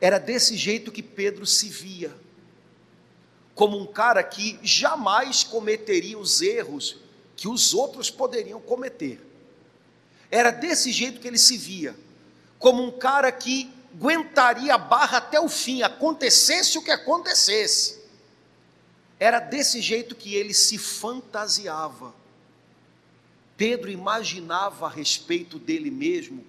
Era 0.00 0.18
desse 0.18 0.56
jeito 0.56 0.92
que 0.92 1.02
Pedro 1.02 1.44
se 1.44 1.68
via, 1.68 2.14
como 3.54 3.76
um 3.76 3.86
cara 3.86 4.22
que 4.22 4.58
jamais 4.62 5.42
cometeria 5.42 6.18
os 6.18 6.40
erros 6.40 6.96
que 7.36 7.48
os 7.48 7.74
outros 7.74 8.10
poderiam 8.10 8.60
cometer. 8.60 9.20
Era 10.30 10.50
desse 10.50 10.92
jeito 10.92 11.20
que 11.20 11.26
ele 11.26 11.38
se 11.38 11.56
via, 11.56 11.96
como 12.58 12.82
um 12.82 12.90
cara 12.90 13.32
que 13.32 13.72
aguentaria 13.94 14.74
a 14.74 14.78
barra 14.78 15.18
até 15.18 15.40
o 15.40 15.48
fim, 15.48 15.82
acontecesse 15.82 16.78
o 16.78 16.82
que 16.82 16.90
acontecesse. 16.90 17.98
Era 19.18 19.40
desse 19.40 19.80
jeito 19.80 20.14
que 20.14 20.34
ele 20.34 20.54
se 20.54 20.78
fantasiava. 20.78 22.14
Pedro 23.56 23.90
imaginava 23.90 24.86
a 24.86 24.90
respeito 24.90 25.58
dele 25.58 25.90
mesmo 25.90 26.44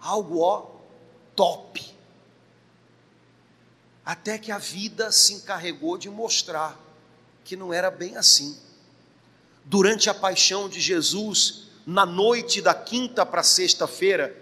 algo 0.00 0.40
ó, 0.40 0.66
top. 1.34 1.91
Até 4.04 4.38
que 4.38 4.50
a 4.50 4.58
vida 4.58 5.12
se 5.12 5.34
encarregou 5.34 5.96
de 5.96 6.10
mostrar 6.10 6.78
que 7.44 7.56
não 7.56 7.72
era 7.72 7.90
bem 7.90 8.16
assim. 8.16 8.56
durante 9.64 10.10
a 10.10 10.14
paixão 10.14 10.68
de 10.68 10.80
Jesus, 10.80 11.68
na 11.86 12.04
noite 12.04 12.60
da 12.60 12.74
quinta 12.74 13.24
para 13.24 13.42
sexta-feira, 13.42 14.36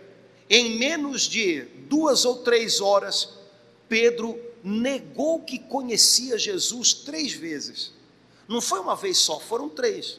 em 0.49 0.79
menos 0.79 1.23
de 1.23 1.63
duas 1.89 2.25
ou 2.25 2.39
três 2.39 2.81
horas, 2.81 3.29
Pedro 3.89 4.39
negou 4.65 5.41
que 5.41 5.59
conhecia 5.59 6.39
Jesus 6.39 6.93
três 6.93 7.33
vezes. 7.33 7.93
Não 8.49 8.61
foi 8.61 8.81
uma 8.81 8.97
vez 8.97 9.19
só, 9.19 9.39
foram 9.39 9.69
três. 9.69 10.19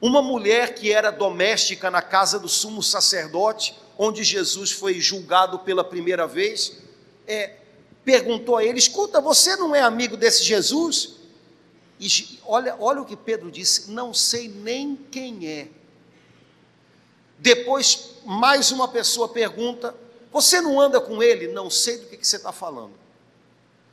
Uma 0.00 0.20
mulher 0.20 0.74
que 0.74 0.92
era 0.92 1.10
doméstica 1.10 1.90
na 1.90 2.02
casa 2.02 2.38
do 2.38 2.48
sumo 2.48 2.82
sacerdote, 2.82 3.74
onde 3.96 4.24
Jesus 4.24 4.72
foi 4.72 5.00
julgado 5.00 5.60
pela 5.60 5.84
primeira 5.84 6.26
vez, 6.26 6.78
é, 7.26 7.56
perguntou 8.04 8.56
a 8.56 8.64
ele: 8.64 8.78
Escuta, 8.78 9.20
você 9.20 9.56
não 9.56 9.74
é 9.74 9.80
amigo 9.80 10.16
desse 10.16 10.44
Jesus? 10.44 11.16
E 11.98 12.38
olha, 12.44 12.76
olha 12.78 13.02
o 13.02 13.06
que 13.06 13.16
Pedro 13.16 13.50
disse: 13.50 13.90
Não 13.90 14.12
sei 14.12 14.48
nem 14.48 14.96
quem 14.96 15.46
é. 15.46 15.68
Depois, 17.38 18.16
mais 18.24 18.70
uma 18.70 18.88
pessoa 18.88 19.28
pergunta: 19.28 19.94
Você 20.32 20.60
não 20.60 20.80
anda 20.80 21.00
com 21.00 21.22
ele? 21.22 21.48
Não 21.48 21.70
sei 21.70 21.98
do 21.98 22.06
que, 22.06 22.16
que 22.16 22.26
você 22.26 22.36
está 22.36 22.52
falando. 22.52 22.92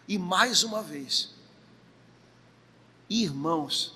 E 0.07 0.17
mais 0.17 0.63
uma 0.63 0.81
vez, 0.81 1.29
irmãos, 3.09 3.95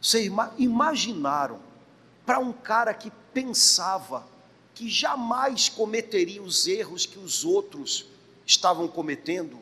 vocês 0.00 0.30
imaginaram 0.56 1.58
para 2.24 2.38
um 2.38 2.52
cara 2.52 2.94
que 2.94 3.10
pensava 3.34 4.26
que 4.74 4.88
jamais 4.88 5.68
cometeria 5.68 6.42
os 6.42 6.66
erros 6.66 7.06
que 7.06 7.18
os 7.18 7.44
outros 7.44 8.06
estavam 8.50 8.88
cometendo, 8.88 9.58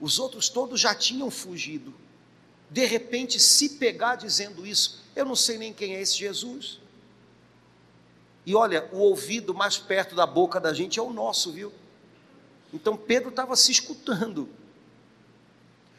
os 0.00 0.18
outros 0.18 0.48
todos 0.48 0.80
já 0.80 0.94
tinham 0.94 1.30
fugido. 1.30 1.94
De 2.70 2.84
repente, 2.84 3.40
se 3.40 3.70
pegar 3.70 4.16
dizendo 4.16 4.66
isso, 4.66 5.02
eu 5.16 5.24
não 5.24 5.34
sei 5.34 5.58
nem 5.58 5.72
quem 5.72 5.96
é 5.96 6.00
esse 6.00 6.16
Jesus. 6.16 6.78
E 8.44 8.54
olha, 8.54 8.88
o 8.92 8.98
ouvido 8.98 9.54
mais 9.54 9.76
perto 9.76 10.14
da 10.14 10.26
boca 10.26 10.60
da 10.60 10.72
gente 10.72 10.98
é 10.98 11.02
o 11.02 11.12
nosso, 11.12 11.52
viu? 11.52 11.72
Então 12.72 12.96
Pedro 12.96 13.30
estava 13.30 13.56
se 13.56 13.72
escutando. 13.72 14.48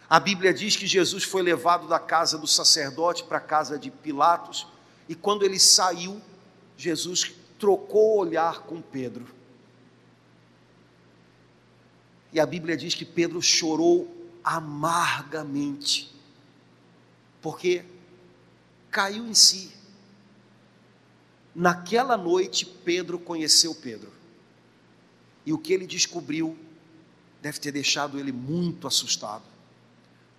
A 0.10 0.20
Bíblia 0.20 0.54
diz 0.54 0.76
que 0.76 0.88
Jesus 0.88 1.24
foi 1.24 1.42
levado 1.42 1.88
da 1.88 2.00
casa 2.00 2.38
do 2.38 2.48
sacerdote 2.48 3.24
para 3.24 3.38
a 3.38 3.42
casa 3.42 3.78
de 3.78 3.92
Pilatos, 3.92 4.66
e 5.08 5.16
quando 5.16 5.44
ele 5.44 5.60
saiu, 5.60 6.22
Jesus 6.78 7.32
trocou 7.60 8.16
o 8.16 8.20
olhar 8.20 8.62
com 8.62 8.82
Pedro. 8.82 9.39
E 12.32 12.40
a 12.40 12.46
Bíblia 12.46 12.78
diz 12.78 12.94
que 12.94 13.06
Pedro 13.06 13.42
chorou 13.42 14.16
amargamente, 14.44 16.14
porque 17.42 17.84
caiu 18.92 19.28
em 19.28 19.34
si. 19.34 19.72
Naquela 21.56 22.16
noite, 22.16 22.66
Pedro 22.66 23.20
conheceu 23.20 23.74
Pedro. 23.76 24.12
E 25.46 25.52
o 25.52 25.58
que 25.58 25.74
ele 25.74 25.88
descobriu 25.88 26.58
deve 27.42 27.60
ter 27.60 27.72
deixado 27.72 28.20
ele 28.20 28.32
muito 28.32 28.88
assustado. 28.88 29.44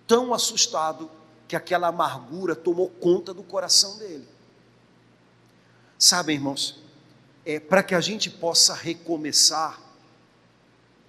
Tão 0.07 0.33
assustado 0.33 1.09
que 1.47 1.55
aquela 1.55 1.87
amargura 1.87 2.55
tomou 2.55 2.89
conta 2.89 3.33
do 3.33 3.43
coração 3.43 3.97
dele. 3.97 4.27
Sabem, 5.97 6.37
irmãos, 6.37 6.79
é, 7.45 7.59
para 7.59 7.83
que 7.83 7.93
a 7.93 8.01
gente 8.01 8.29
possa 8.29 8.73
recomeçar, 8.73 9.79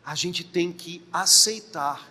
a 0.04 0.14
gente 0.14 0.42
tem 0.42 0.72
que 0.72 1.02
aceitar 1.12 2.10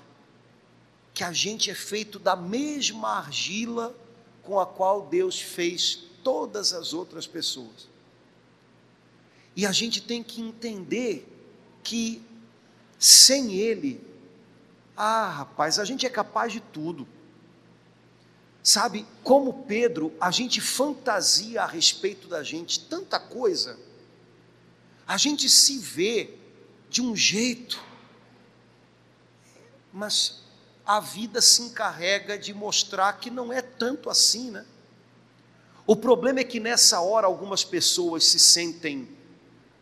que 1.14 1.24
a 1.24 1.34
gente 1.34 1.70
é 1.70 1.76
feito 1.76 2.18
da 2.18 2.36
mesma 2.36 3.18
argila 3.18 3.96
com 4.44 4.60
a 4.60 4.66
qual 4.66 5.08
Deus 5.08 5.40
fez 5.40 6.04
todas 6.24 6.74
as 6.74 6.94
outras 6.94 7.28
pessoas. 7.28 7.90
E 9.56 9.66
a 9.66 9.72
gente 9.72 10.02
tem 10.02 10.24
que 10.24 10.42
entender 10.42 11.28
que 11.84 12.22
sem 12.98 13.54
Ele, 13.56 14.02
ah, 14.96 15.30
rapaz, 15.30 15.80
a 15.80 15.86
gente 15.86 16.06
é 16.06 16.10
capaz 16.10 16.54
de 16.54 16.60
tudo. 16.60 17.08
Sabe, 18.64 19.06
como 19.24 19.64
Pedro, 19.64 20.14
a 20.22 20.30
gente 20.32 20.62
fantasia 20.62 21.64
a 21.64 21.66
respeito 21.66 22.28
da 22.28 22.44
gente 22.44 22.80
tanta 22.82 23.20
coisa, 23.20 23.78
a 25.08 25.18
gente 25.18 25.50
se 25.50 25.80
vê 25.80 26.41
de 26.92 27.02
um 27.02 27.16
jeito, 27.16 27.82
mas 29.94 30.42
a 30.86 31.00
vida 31.00 31.42
se 31.42 31.62
encarrega 31.62 32.38
de 32.38 32.54
mostrar 32.54 33.14
que 33.14 33.30
não 33.30 33.52
é 33.52 33.62
tanto 33.62 34.10
assim, 34.10 34.52
né? 34.52 34.66
O 35.88 35.96
problema 35.96 36.42
é 36.42 36.44
que 36.44 36.60
nessa 36.60 37.00
hora 37.00 37.26
algumas 37.28 37.64
pessoas 37.64 38.26
se 38.26 38.38
sentem 38.38 39.08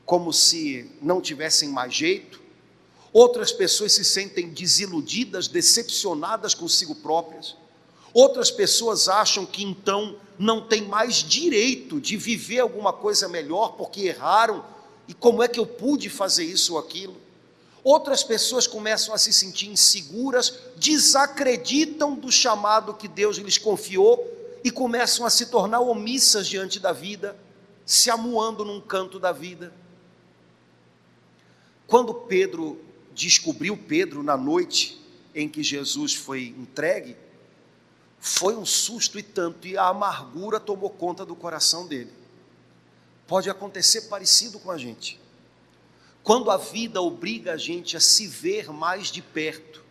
como 0.05 0.31
se 0.31 0.91
não 1.01 1.19
tivessem 1.19 1.69
mais 1.69 1.95
jeito, 1.95 2.39
outras 3.11 3.51
pessoas 3.51 3.93
se 3.93 4.05
sentem 4.05 4.49
desiludidas, 4.49 5.47
decepcionadas 5.47 6.53
consigo 6.53 6.93
próprias, 6.93 7.57
outras 8.13 8.51
pessoas 8.51 9.09
acham 9.09 9.47
que 9.47 9.63
então 9.63 10.19
não 10.37 10.67
tem 10.67 10.83
mais 10.83 11.15
direito 11.15 11.99
de 11.99 12.15
viver 12.15 12.59
alguma 12.59 12.93
coisa 12.93 13.27
melhor 13.27 13.69
porque 13.73 14.01
erraram 14.01 14.63
e 15.09 15.13
como 15.15 15.41
é 15.41 15.47
que 15.47 15.59
eu 15.59 15.65
pude 15.65 16.07
fazer 16.07 16.43
isso 16.43 16.73
ou 16.73 16.79
aquilo. 16.79 17.17
Outras 17.83 18.23
pessoas 18.23 18.67
começam 18.67 19.11
a 19.11 19.17
se 19.17 19.33
sentir 19.33 19.67
inseguras, 19.67 20.53
desacreditam 20.77 22.13
do 22.13 22.31
chamado 22.31 22.93
que 22.93 23.07
Deus 23.07 23.37
lhes 23.37 23.57
confiou 23.57 24.23
e 24.63 24.69
começam 24.69 25.25
a 25.25 25.29
se 25.31 25.47
tornar 25.47 25.79
omissas 25.79 26.47
diante 26.47 26.79
da 26.79 26.91
vida, 26.91 27.35
se 27.87 28.11
amuando 28.11 28.63
num 28.63 28.79
canto 28.79 29.19
da 29.19 29.31
vida. 29.31 29.73
Quando 31.87 32.13
Pedro 32.13 32.79
descobriu 33.11 33.75
Pedro 33.75 34.21
na 34.21 34.37
noite 34.37 35.03
em 35.33 35.49
que 35.49 35.63
Jesus 35.63 36.13
foi 36.13 36.53
entregue, 36.55 37.17
foi 38.19 38.55
um 38.55 38.65
susto 38.65 39.17
e 39.17 39.23
tanto, 39.23 39.67
e 39.67 39.75
a 39.75 39.87
amargura 39.87 40.59
tomou 40.59 40.91
conta 40.91 41.25
do 41.25 41.35
coração 41.35 41.87
dele. 41.87 42.18
Pode 43.29 43.47
acontecer 43.47 44.01
parecido 44.09 44.57
com 44.57 44.71
a 44.71 44.77
gente. 44.79 45.19
Quando 46.23 46.49
a 46.49 46.57
vida 46.57 46.99
obriga 46.99 47.53
a 47.53 47.57
gente 47.57 47.95
a 47.95 47.99
se 47.99 48.25
ver 48.25 48.73
mais 48.73 49.09
de 49.11 49.21
perto, 49.21 49.85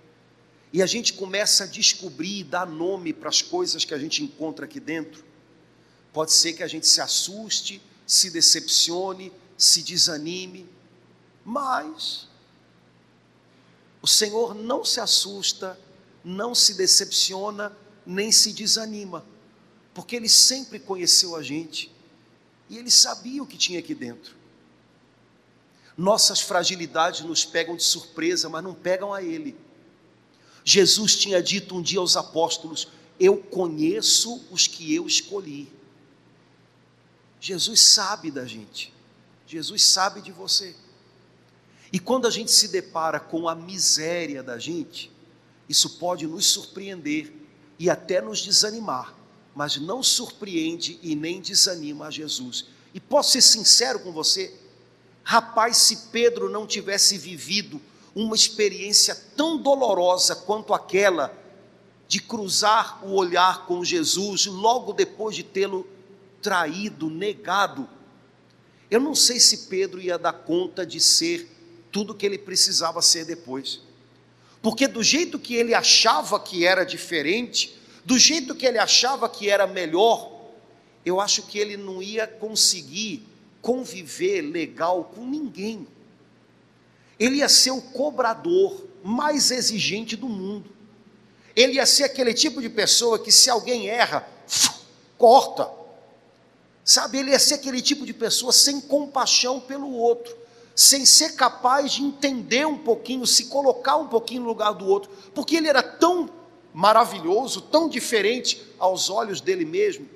e 0.73 0.83
a 0.83 0.87
gente 0.87 1.13
começa 1.13 1.63
a 1.63 1.67
descobrir 1.69 2.41
e 2.41 2.45
dar 2.45 2.67
nome 2.67 3.13
para 3.13 3.29
as 3.29 3.41
coisas 3.41 3.85
que 3.85 3.95
a 3.95 3.99
gente 3.99 4.25
encontra 4.25 4.65
aqui 4.65 4.81
dentro, 4.81 5.25
pode 6.13 6.33
ser 6.33 6.55
que 6.55 6.65
a 6.65 6.67
gente 6.67 6.89
se 6.89 7.01
assuste, 7.01 7.81
se 8.05 8.29
decepcione, 8.29 9.33
se 9.57 9.85
desanime, 9.85 10.69
mas 11.45 12.27
o 14.03 14.09
Senhor 14.09 14.53
não 14.53 14.85
se 14.85 14.99
assusta, 14.99 15.79
não 16.25 16.57
se 16.57 16.75
decepciona, 16.75 17.71
nem 18.05 18.33
se 18.33 18.53
desanima, 18.53 19.25
porque 19.95 20.17
Ele 20.17 20.29
sempre 20.29 20.81
conheceu 20.81 21.37
a 21.37 21.43
gente 21.43 21.97
e 22.69 22.77
Ele 22.77 22.91
sabia 22.91 23.43
o 23.43 23.47
que 23.47 23.57
tinha 23.57 23.79
aqui 23.79 23.95
dentro. 23.95 24.37
Nossas 25.97 26.41
fragilidades 26.41 27.23
nos 27.23 27.45
pegam 27.45 27.77
de 27.77 27.83
surpresa, 27.83 28.49
mas 28.49 28.63
não 28.63 28.75
pegam 28.75 29.13
a 29.13 29.23
Ele. 29.23 29.57
Jesus 30.65 31.17
tinha 31.17 31.43
dito 31.43 31.75
um 31.75 31.83
dia 31.83 31.99
aos 31.99 32.17
apóstolos: 32.17 32.89
Eu 33.19 33.39
conheço 33.39 34.45
os 34.51 34.67
que 34.67 34.95
eu 34.95 35.07
escolhi. 35.07 35.73
Jesus 37.41 37.81
sabe 37.81 38.31
da 38.31 38.45
gente, 38.45 38.93
Jesus 39.47 39.85
sabe 39.85 40.21
de 40.21 40.33
você. 40.33 40.75
E 41.93 41.99
quando 41.99 42.27
a 42.27 42.31
gente 42.31 42.51
se 42.51 42.69
depara 42.69 43.19
com 43.19 43.49
a 43.49 43.55
miséria 43.55 44.43
da 44.43 44.59
gente, 44.59 45.11
isso 45.69 45.99
pode 45.99 46.27
nos 46.27 46.47
surpreender 46.47 47.33
e 47.79 47.89
até 47.89 48.21
nos 48.21 48.41
desanimar, 48.41 49.15
mas 49.55 49.77
não 49.77 50.03
surpreende 50.03 50.99
e 51.03 51.15
nem 51.15 51.41
desanima 51.41 52.07
a 52.07 52.11
Jesus. 52.11 52.67
E 52.95 53.01
posso 53.01 53.33
ser 53.33 53.43
sincero 53.43 54.01
com 54.01 54.13
você? 54.13 54.55
Rapaz, 55.23 55.77
se 55.79 55.97
Pedro 56.11 56.49
não 56.49 56.67
tivesse 56.67 57.19
vivido 57.19 57.81
uma 58.15 58.35
experiência 58.35 59.15
tão 59.37 59.59
dolorosa 59.59 60.35
quanto 60.35 60.73
aquela 60.73 61.37
de 62.09 62.21
cruzar 62.21 63.05
o 63.05 63.13
olhar 63.15 63.67
com 63.67 63.85
Jesus 63.85 64.47
logo 64.47 64.93
depois 64.93 65.37
de 65.37 65.43
tê-lo 65.43 65.87
traído, 66.41 67.11
negado, 67.11 67.89
eu 68.91 69.01
não 69.01 69.15
sei 69.15 69.39
se 69.39 69.69
Pedro 69.69 70.01
ia 70.01 70.19
dar 70.19 70.33
conta 70.33 70.87
de 70.87 70.99
ser 70.99 71.47
tudo 71.93 72.15
que 72.15 72.25
ele 72.25 72.39
precisava 72.39 73.03
ser 73.03 73.27
depois. 73.27 73.81
Porque 74.63 74.89
do 74.89 75.03
jeito 75.03 75.39
que 75.39 75.55
ele 75.55 75.75
achava 75.75 76.41
que 76.41 76.65
era 76.65 76.85
diferente, 76.85 77.78
do 78.09 78.19
jeito 78.19 78.55
que 78.55 78.65
ele 78.65 78.79
achava 78.79 79.29
que 79.29 79.51
era 79.51 79.67
melhor, 79.67 80.33
eu 81.05 81.21
acho 81.21 81.43
que 81.43 81.59
ele 81.59 81.77
não 81.77 82.03
ia 82.03 82.27
conseguir 82.27 83.23
conviver 83.61 84.41
legal 84.41 85.13
com 85.15 85.27
ninguém. 85.27 85.87
Ele 87.21 87.37
ia 87.37 87.51
ser 87.51 87.71
o 87.71 87.83
cobrador 87.83 88.83
mais 89.05 89.51
exigente 89.51 90.17
do 90.17 90.27
mundo. 90.27 90.71
Ele 91.55 91.75
ia 91.75 91.85
ser 91.85 92.05
aquele 92.05 92.33
tipo 92.33 92.63
de 92.63 92.71
pessoa 92.71 93.19
que, 93.19 93.31
se 93.31 93.51
alguém 93.51 93.91
erra, 93.91 94.27
corta. 95.19 95.71
Sabe, 96.83 97.19
ele 97.19 97.33
ia 97.33 97.39
ser 97.39 97.57
aquele 97.57 97.83
tipo 97.83 98.07
de 98.07 98.15
pessoa 98.15 98.55
sem 98.55 98.81
compaixão 98.81 99.61
pelo 99.61 99.93
outro, 99.93 100.35
sem 100.75 101.05
ser 101.05 101.35
capaz 101.35 101.93
de 101.93 102.03
entender 102.03 102.67
um 102.67 102.79
pouquinho, 102.79 103.27
se 103.27 103.45
colocar 103.51 103.97
um 103.97 104.09
pouquinho 104.09 104.45
no 104.45 104.49
lugar 104.49 104.73
do 104.73 104.87
outro, 104.87 105.11
porque 105.35 105.57
ele 105.57 105.69
era 105.69 105.83
tão 105.83 106.38
maravilhoso, 106.79 107.61
tão 107.61 107.89
diferente 107.89 108.65
aos 108.79 109.11
olhos 109.11 109.41
dele 109.41 109.65
mesmo. 109.65 110.09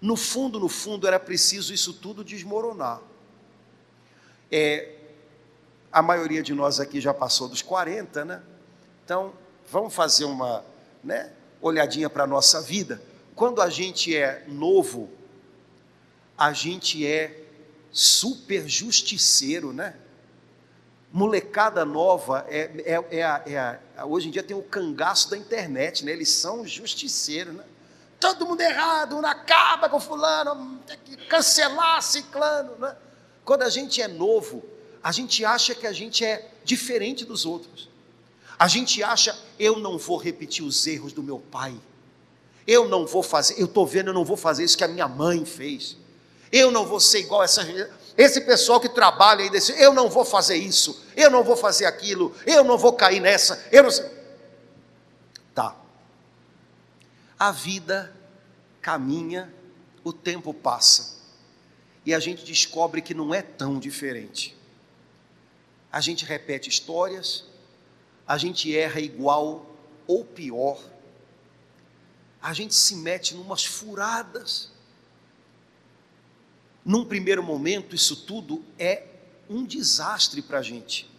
No 0.00 0.14
fundo, 0.14 0.60
no 0.60 0.68
fundo, 0.68 1.04
era 1.04 1.18
preciso 1.18 1.74
isso 1.74 1.92
tudo 1.94 2.22
desmoronar. 2.22 3.02
É, 4.48 4.92
a 5.90 6.00
maioria 6.00 6.44
de 6.44 6.54
nós 6.54 6.78
aqui 6.78 7.00
já 7.00 7.12
passou 7.12 7.48
dos 7.48 7.60
40, 7.60 8.24
né? 8.24 8.40
Então, 9.04 9.32
vamos 9.68 9.92
fazer 9.92 10.26
uma 10.26 10.64
né, 11.02 11.32
olhadinha 11.60 12.08
para 12.08 12.22
a 12.22 12.26
nossa 12.28 12.62
vida. 12.62 13.02
Quando 13.34 13.60
a 13.60 13.68
gente 13.68 14.14
é 14.14 14.44
novo, 14.46 15.10
a 16.38 16.52
gente 16.52 17.04
é 17.04 17.42
super 17.90 18.68
justiceiro, 18.68 19.72
né? 19.72 19.96
Molecada 21.12 21.84
nova, 21.84 22.44
é, 22.48 22.70
é, 22.84 23.18
é, 23.18 23.22
a, 23.22 23.42
é 23.46 23.58
a, 23.96 24.04
hoje 24.04 24.28
em 24.28 24.30
dia 24.30 24.42
tem 24.42 24.56
o 24.56 24.62
cangaço 24.62 25.30
da 25.30 25.36
internet, 25.36 26.04
né? 26.04 26.12
Eles 26.12 26.30
são 26.30 26.66
justiceiros, 26.66 27.54
né? 27.54 27.64
Todo 28.18 28.46
mundo 28.46 28.60
errado, 28.60 29.20
não 29.20 29.28
acaba 29.28 29.88
com 29.88 30.00
fulano, 30.00 30.78
tem 30.86 30.98
que 31.04 31.16
cancelar 31.26 32.02
ciclano, 32.02 32.76
né? 32.78 32.96
Quando 33.44 33.62
a 33.62 33.68
gente 33.68 34.02
é 34.02 34.08
novo, 34.08 34.64
a 35.02 35.12
gente 35.12 35.44
acha 35.44 35.74
que 35.74 35.86
a 35.86 35.92
gente 35.92 36.24
é 36.24 36.50
diferente 36.64 37.24
dos 37.24 37.46
outros. 37.46 37.88
A 38.58 38.66
gente 38.66 39.02
acha, 39.02 39.38
eu 39.58 39.78
não 39.78 39.98
vou 39.98 40.16
repetir 40.16 40.64
os 40.64 40.86
erros 40.86 41.12
do 41.12 41.22
meu 41.22 41.38
pai. 41.38 41.78
Eu 42.66 42.88
não 42.88 43.06
vou 43.06 43.22
fazer, 43.22 43.60
eu 43.60 43.66
estou 43.66 43.86
vendo, 43.86 44.08
eu 44.08 44.14
não 44.14 44.24
vou 44.24 44.36
fazer 44.36 44.64
isso 44.64 44.76
que 44.76 44.82
a 44.82 44.88
minha 44.88 45.06
mãe 45.06 45.44
fez. 45.44 45.96
Eu 46.50 46.70
não 46.70 46.84
vou 46.86 46.98
ser 46.98 47.20
igual 47.20 47.44
essa, 47.44 47.64
esse 48.16 48.40
pessoal 48.40 48.80
que 48.80 48.88
trabalha 48.88 49.42
aí 49.42 49.50
desse, 49.50 49.72
eu 49.80 49.92
não 49.92 50.08
vou 50.08 50.24
fazer 50.24 50.56
isso, 50.56 51.04
eu 51.14 51.30
não 51.30 51.44
vou 51.44 51.56
fazer 51.56 51.84
aquilo, 51.84 52.34
eu 52.46 52.64
não 52.64 52.78
vou 52.78 52.94
cair 52.94 53.20
nessa, 53.20 53.66
eu 53.70 53.82
não 53.82 53.90
sei. 53.90 54.06
Tá. 55.54 55.76
A 57.38 57.50
vida 57.50 58.14
caminha, 58.80 59.52
o 60.02 60.12
tempo 60.12 60.54
passa. 60.54 61.16
E 62.04 62.14
a 62.14 62.20
gente 62.20 62.44
descobre 62.44 63.02
que 63.02 63.12
não 63.12 63.34
é 63.34 63.42
tão 63.42 63.78
diferente. 63.78 64.56
A 65.90 66.00
gente 66.00 66.24
repete 66.24 66.68
histórias, 66.68 67.44
a 68.26 68.38
gente 68.38 68.74
erra 68.76 69.00
igual 69.00 69.66
ou 70.06 70.24
pior, 70.24 70.78
a 72.40 72.52
gente 72.52 72.74
se 72.74 72.94
mete 72.94 73.34
numas 73.34 73.64
furadas. 73.64 74.70
Num 76.86 77.04
primeiro 77.04 77.42
momento, 77.42 77.96
isso 77.96 78.14
tudo 78.14 78.64
é 78.78 79.08
um 79.50 79.66
desastre 79.66 80.40
para 80.40 80.60
a 80.60 80.62
gente. 80.62 81.10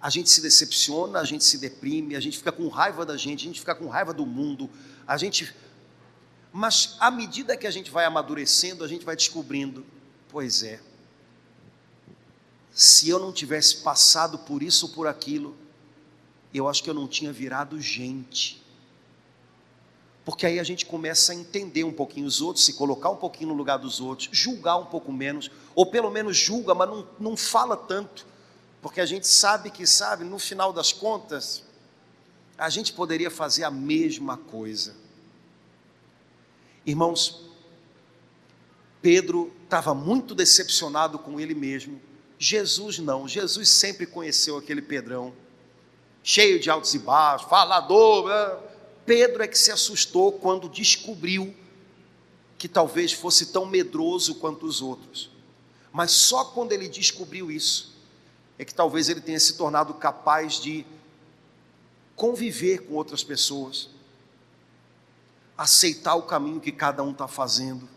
A 0.00 0.08
gente 0.08 0.30
se 0.30 0.40
decepciona, 0.40 1.18
a 1.18 1.24
gente 1.24 1.42
se 1.42 1.58
deprime, 1.58 2.14
a 2.14 2.20
gente 2.20 2.38
fica 2.38 2.52
com 2.52 2.68
raiva 2.68 3.04
da 3.04 3.16
gente, 3.16 3.40
a 3.40 3.46
gente 3.48 3.58
fica 3.58 3.74
com 3.74 3.88
raiva 3.88 4.14
do 4.14 4.24
mundo, 4.24 4.70
a 5.04 5.16
gente. 5.16 5.52
Mas 6.52 6.96
à 7.00 7.10
medida 7.10 7.56
que 7.56 7.66
a 7.66 7.70
gente 7.72 7.90
vai 7.90 8.04
amadurecendo, 8.04 8.84
a 8.84 8.88
gente 8.88 9.04
vai 9.04 9.16
descobrindo, 9.16 9.84
pois 10.28 10.62
é, 10.62 10.80
se 12.70 13.08
eu 13.08 13.18
não 13.18 13.32
tivesse 13.32 13.78
passado 13.78 14.38
por 14.38 14.62
isso 14.62 14.86
ou 14.86 14.92
por 14.92 15.08
aquilo, 15.08 15.56
eu 16.54 16.68
acho 16.68 16.80
que 16.80 16.88
eu 16.88 16.94
não 16.94 17.08
tinha 17.08 17.32
virado 17.32 17.80
gente. 17.80 18.62
Porque 20.28 20.44
aí 20.44 20.60
a 20.60 20.62
gente 20.62 20.84
começa 20.84 21.32
a 21.32 21.34
entender 21.34 21.84
um 21.84 21.90
pouquinho 21.90 22.26
os 22.26 22.42
outros, 22.42 22.66
se 22.66 22.74
colocar 22.74 23.08
um 23.08 23.16
pouquinho 23.16 23.48
no 23.48 23.54
lugar 23.54 23.78
dos 23.78 23.98
outros, 23.98 24.28
julgar 24.30 24.76
um 24.76 24.84
pouco 24.84 25.10
menos, 25.10 25.50
ou 25.74 25.86
pelo 25.86 26.10
menos 26.10 26.36
julga, 26.36 26.74
mas 26.74 26.86
não, 26.86 27.08
não 27.18 27.34
fala 27.34 27.74
tanto, 27.74 28.26
porque 28.82 29.00
a 29.00 29.06
gente 29.06 29.26
sabe 29.26 29.70
que, 29.70 29.86
sabe, 29.86 30.24
no 30.24 30.38
final 30.38 30.70
das 30.70 30.92
contas, 30.92 31.62
a 32.58 32.68
gente 32.68 32.92
poderia 32.92 33.30
fazer 33.30 33.64
a 33.64 33.70
mesma 33.70 34.36
coisa. 34.36 34.94
Irmãos, 36.84 37.48
Pedro 39.00 39.50
estava 39.64 39.94
muito 39.94 40.34
decepcionado 40.34 41.18
com 41.18 41.40
ele 41.40 41.54
mesmo, 41.54 41.98
Jesus 42.38 42.98
não, 42.98 43.26
Jesus 43.26 43.70
sempre 43.70 44.04
conheceu 44.04 44.58
aquele 44.58 44.82
Pedrão 44.82 45.32
cheio 46.22 46.60
de 46.60 46.68
altos 46.68 46.92
e 46.92 46.98
baixos, 46.98 47.48
falador. 47.48 48.68
Pedro 49.08 49.42
é 49.42 49.48
que 49.48 49.58
se 49.58 49.72
assustou 49.72 50.32
quando 50.32 50.68
descobriu 50.68 51.54
que 52.58 52.68
talvez 52.68 53.10
fosse 53.10 53.46
tão 53.46 53.64
medroso 53.64 54.34
quanto 54.34 54.66
os 54.66 54.82
outros. 54.82 55.30
Mas 55.90 56.10
só 56.10 56.44
quando 56.44 56.72
ele 56.72 56.88
descobriu 56.88 57.50
isso, 57.50 57.96
é 58.58 58.66
que 58.66 58.74
talvez 58.74 59.08
ele 59.08 59.22
tenha 59.22 59.40
se 59.40 59.56
tornado 59.56 59.94
capaz 59.94 60.60
de 60.60 60.84
conviver 62.14 62.82
com 62.82 62.94
outras 62.94 63.24
pessoas, 63.24 63.88
aceitar 65.56 66.14
o 66.14 66.22
caminho 66.24 66.60
que 66.60 66.70
cada 66.70 67.02
um 67.02 67.12
está 67.12 67.26
fazendo. 67.26 67.88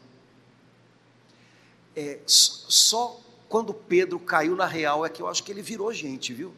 É, 1.93 2.19
só 2.26 3.19
quando 3.50 3.74
Pedro 3.74 4.17
caiu 4.17 4.56
na 4.56 4.65
real 4.65 5.06
é 5.06 5.10
que 5.10 5.21
eu 5.21 5.28
acho 5.28 5.43
que 5.43 5.52
ele 5.52 5.62
virou 5.62 5.93
gente, 5.93 6.34
viu? 6.34 6.54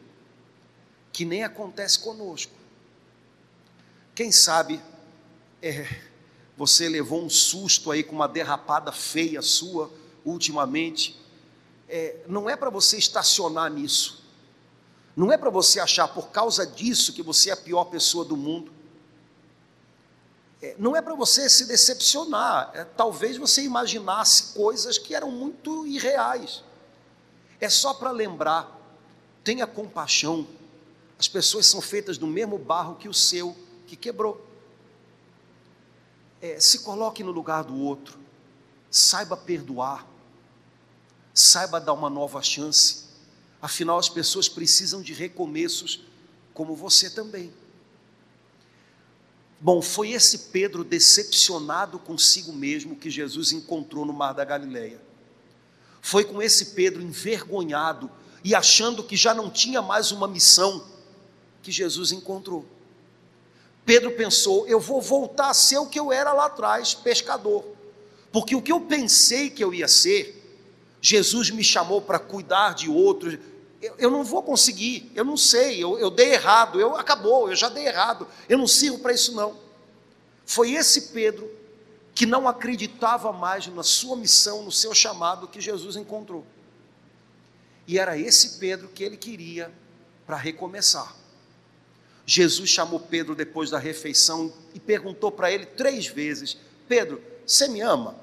que 1.14 1.24
nem 1.24 1.44
acontece 1.44 2.00
conosco. 2.00 2.52
Quem 4.14 4.30
sabe 4.30 4.80
é, 5.60 5.86
você 6.56 6.88
levou 6.88 7.24
um 7.24 7.30
susto 7.30 7.90
aí 7.90 8.02
com 8.02 8.14
uma 8.14 8.28
derrapada 8.28 8.92
feia 8.92 9.42
sua 9.42 9.90
ultimamente. 10.24 11.20
É, 11.88 12.18
não 12.28 12.48
é 12.48 12.56
para 12.56 12.70
você 12.70 12.96
estacionar 12.96 13.70
nisso. 13.70 14.22
Não 15.16 15.32
é 15.32 15.36
para 15.36 15.50
você 15.50 15.80
achar 15.80 16.08
por 16.08 16.28
causa 16.28 16.66
disso 16.66 17.12
que 17.12 17.22
você 17.22 17.50
é 17.50 17.52
a 17.52 17.56
pior 17.56 17.84
pessoa 17.86 18.24
do 18.24 18.36
mundo. 18.36 18.72
É, 20.62 20.76
não 20.78 20.94
é 20.94 21.02
para 21.02 21.14
você 21.14 21.48
se 21.50 21.66
decepcionar. 21.66 22.70
É, 22.74 22.84
talvez 22.84 23.36
você 23.36 23.62
imaginasse 23.62 24.54
coisas 24.54 24.96
que 24.96 25.14
eram 25.14 25.30
muito 25.30 25.86
irreais. 25.86 26.62
É 27.60 27.68
só 27.68 27.94
para 27.94 28.10
lembrar. 28.10 28.80
Tenha 29.42 29.66
compaixão 29.66 30.46
as 31.18 31.28
pessoas 31.28 31.66
são 31.66 31.80
feitas 31.80 32.18
do 32.18 32.26
mesmo 32.26 32.58
barro 32.58 32.96
que 32.96 33.08
o 33.08 33.14
seu, 33.14 33.56
que 33.86 33.96
quebrou. 33.96 34.44
É, 36.40 36.60
se 36.60 36.80
coloque 36.80 37.22
no 37.22 37.30
lugar 37.30 37.64
do 37.64 37.76
outro, 37.76 38.18
saiba 38.90 39.36
perdoar, 39.36 40.06
saiba 41.32 41.80
dar 41.80 41.92
uma 41.92 42.10
nova 42.10 42.42
chance. 42.42 43.04
Afinal, 43.60 43.98
as 43.98 44.08
pessoas 44.08 44.48
precisam 44.48 45.00
de 45.00 45.12
recomeços, 45.12 46.04
como 46.52 46.76
você 46.76 47.08
também. 47.08 47.52
Bom, 49.60 49.80
foi 49.80 50.10
esse 50.10 50.50
Pedro 50.50 50.84
decepcionado 50.84 51.98
consigo 51.98 52.52
mesmo 52.52 52.96
que 52.96 53.08
Jesus 53.08 53.50
encontrou 53.52 54.04
no 54.04 54.12
mar 54.12 54.34
da 54.34 54.44
Galileia. 54.44 55.00
Foi 56.02 56.22
com 56.22 56.42
esse 56.42 56.66
Pedro 56.74 57.00
envergonhado 57.00 58.10
e 58.44 58.54
achando 58.54 59.02
que 59.02 59.16
já 59.16 59.32
não 59.32 59.48
tinha 59.48 59.80
mais 59.80 60.12
uma 60.12 60.28
missão 60.28 60.86
que 61.62 61.72
Jesus 61.72 62.12
encontrou. 62.12 62.66
Pedro 63.84 64.12
pensou: 64.12 64.66
eu 64.66 64.80
vou 64.80 65.00
voltar 65.00 65.50
a 65.50 65.54
ser 65.54 65.78
o 65.78 65.86
que 65.86 65.98
eu 65.98 66.12
era 66.12 66.32
lá 66.32 66.46
atrás, 66.46 66.94
pescador. 66.94 67.64
Porque 68.32 68.56
o 68.56 68.62
que 68.62 68.72
eu 68.72 68.80
pensei 68.80 69.50
que 69.50 69.62
eu 69.62 69.72
ia 69.72 69.86
ser, 69.86 70.42
Jesus 71.00 71.50
me 71.50 71.62
chamou 71.62 72.00
para 72.00 72.18
cuidar 72.18 72.74
de 72.74 72.88
outros. 72.88 73.38
Eu, 73.80 73.94
eu, 73.98 74.10
não 74.10 74.24
vou 74.24 74.42
conseguir, 74.42 75.12
eu 75.14 75.24
não 75.24 75.36
sei, 75.36 75.82
eu, 75.82 75.98
eu 75.98 76.10
dei 76.10 76.32
errado, 76.32 76.80
eu 76.80 76.96
acabou, 76.96 77.50
eu 77.50 77.54
já 77.54 77.68
dei 77.68 77.86
errado, 77.86 78.26
eu 78.48 78.56
não 78.56 78.66
sirvo 78.66 78.98
para 78.98 79.12
isso 79.12 79.34
não. 79.34 79.58
Foi 80.46 80.72
esse 80.72 81.12
Pedro 81.12 81.50
que 82.14 82.24
não 82.24 82.48
acreditava 82.48 83.32
mais 83.32 83.66
na 83.66 83.82
sua 83.82 84.16
missão, 84.16 84.62
no 84.62 84.72
seu 84.72 84.94
chamado 84.94 85.48
que 85.48 85.60
Jesus 85.60 85.96
encontrou. 85.96 86.46
E 87.86 87.98
era 87.98 88.16
esse 88.16 88.58
Pedro 88.58 88.88
que 88.88 89.04
ele 89.04 89.16
queria 89.16 89.70
para 90.26 90.36
recomeçar. 90.36 91.14
Jesus 92.26 92.70
chamou 92.70 92.98
Pedro 92.98 93.34
depois 93.34 93.70
da 93.70 93.78
refeição 93.78 94.52
e 94.72 94.80
perguntou 94.80 95.30
para 95.30 95.50
ele 95.50 95.66
três 95.66 96.06
vezes: 96.06 96.56
Pedro, 96.88 97.22
você 97.46 97.68
me 97.68 97.80
ama? 97.80 98.16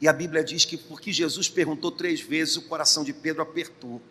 E 0.00 0.08
a 0.08 0.12
Bíblia 0.12 0.42
diz 0.42 0.64
que 0.64 0.76
porque 0.76 1.12
Jesus 1.12 1.48
perguntou 1.48 1.92
três 1.92 2.20
vezes, 2.20 2.56
o 2.56 2.62
coração 2.62 3.04
de 3.04 3.12
Pedro 3.12 3.42
apertou. 3.42 4.02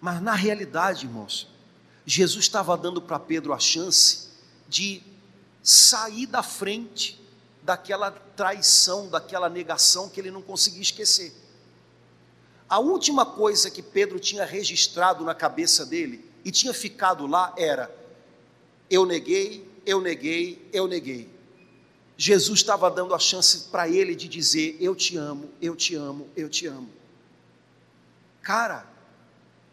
Mas 0.00 0.22
na 0.22 0.34
realidade, 0.34 1.06
irmãos, 1.06 1.48
Jesus 2.06 2.44
estava 2.44 2.76
dando 2.76 3.02
para 3.02 3.18
Pedro 3.18 3.52
a 3.52 3.58
chance 3.58 4.28
de 4.68 5.02
sair 5.62 6.26
da 6.26 6.42
frente 6.42 7.20
daquela 7.62 8.10
traição, 8.10 9.08
daquela 9.08 9.48
negação 9.48 10.08
que 10.08 10.20
ele 10.20 10.30
não 10.30 10.40
conseguia 10.40 10.80
esquecer. 10.80 11.34
A 12.70 12.78
última 12.78 13.26
coisa 13.26 13.68
que 13.68 13.82
Pedro 13.82 14.20
tinha 14.20 14.44
registrado 14.44 15.24
na 15.24 15.34
cabeça 15.34 15.84
dele 15.84 16.24
e 16.44 16.52
tinha 16.52 16.72
ficado 16.72 17.26
lá 17.26 17.52
era: 17.58 17.92
eu 18.88 19.04
neguei, 19.04 19.68
eu 19.84 20.00
neguei, 20.00 20.70
eu 20.72 20.86
neguei. 20.86 21.28
Jesus 22.16 22.60
estava 22.60 22.88
dando 22.88 23.12
a 23.12 23.18
chance 23.18 23.68
para 23.72 23.88
ele 23.88 24.14
de 24.14 24.28
dizer: 24.28 24.76
Eu 24.78 24.94
te 24.94 25.16
amo, 25.16 25.50
eu 25.60 25.74
te 25.74 25.96
amo, 25.96 26.28
eu 26.36 26.48
te 26.48 26.68
amo. 26.68 26.88
Cara, 28.40 28.86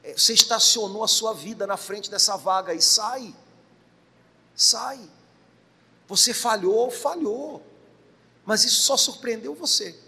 é, 0.03 0.13
você 0.13 0.33
estacionou 0.33 1.03
a 1.03 1.07
sua 1.07 1.33
vida 1.33 1.67
na 1.67 1.77
frente 1.77 2.09
dessa 2.09 2.35
vaga 2.35 2.73
e 2.73 2.81
sai. 2.81 3.35
Sai. 4.55 4.99
Você 6.07 6.33
falhou, 6.33 6.89
falhou. 6.89 7.61
Mas 8.43 8.65
isso 8.65 8.81
só 8.81 8.97
surpreendeu 8.97 9.53
você. 9.53 10.06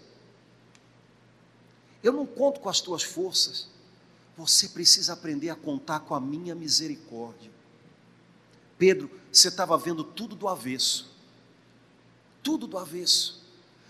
Eu 2.04 2.14
não 2.14 2.26
conto 2.26 2.60
com 2.60 2.70
as 2.70 2.80
tuas 2.80 3.04
forças. 3.04 3.68
Você 4.38 4.70
precisa 4.70 5.14
aprender 5.14 5.50
a 5.50 5.56
contar 5.56 6.00
com 6.02 6.16
a 6.16 6.20
minha 6.20 6.56
misericórdia. 6.56 7.52
Pedro, 8.78 9.10
você 9.32 9.50
estava 9.50 9.78
vendo 9.78 10.04
tudo 10.04 10.36
do 10.36 10.48
avesso. 10.48 11.12
Tudo 12.42 12.66
do 12.66 12.78
avesso. 12.78 13.44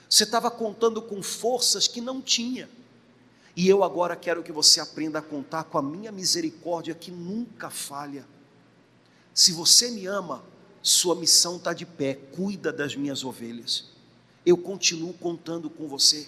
Você 0.09 0.23
estava 0.23 0.49
contando 0.49 1.01
com 1.01 1.21
forças 1.21 1.87
que 1.87 2.01
não 2.01 2.19
tinha. 2.19 2.67
E 3.55 3.67
eu 3.67 3.83
agora 3.83 4.15
quero 4.15 4.41
que 4.41 4.51
você 4.51 4.79
aprenda 4.79 5.19
a 5.19 5.21
contar 5.21 5.65
com 5.65 5.77
a 5.77 5.81
minha 5.81 6.11
misericórdia 6.11 6.95
que 6.95 7.11
nunca 7.11 7.69
falha. 7.69 8.25
Se 9.33 9.51
você 9.51 9.91
me 9.91 10.07
ama, 10.07 10.43
sua 10.81 11.13
missão 11.13 11.57
está 11.57 11.73
de 11.73 11.85
pé, 11.85 12.15
cuida 12.15 12.73
das 12.73 12.95
minhas 12.95 13.23
ovelhas. 13.23 13.85
Eu 14.45 14.57
continuo 14.57 15.13
contando 15.13 15.69
com 15.69 15.87
você. 15.87 16.27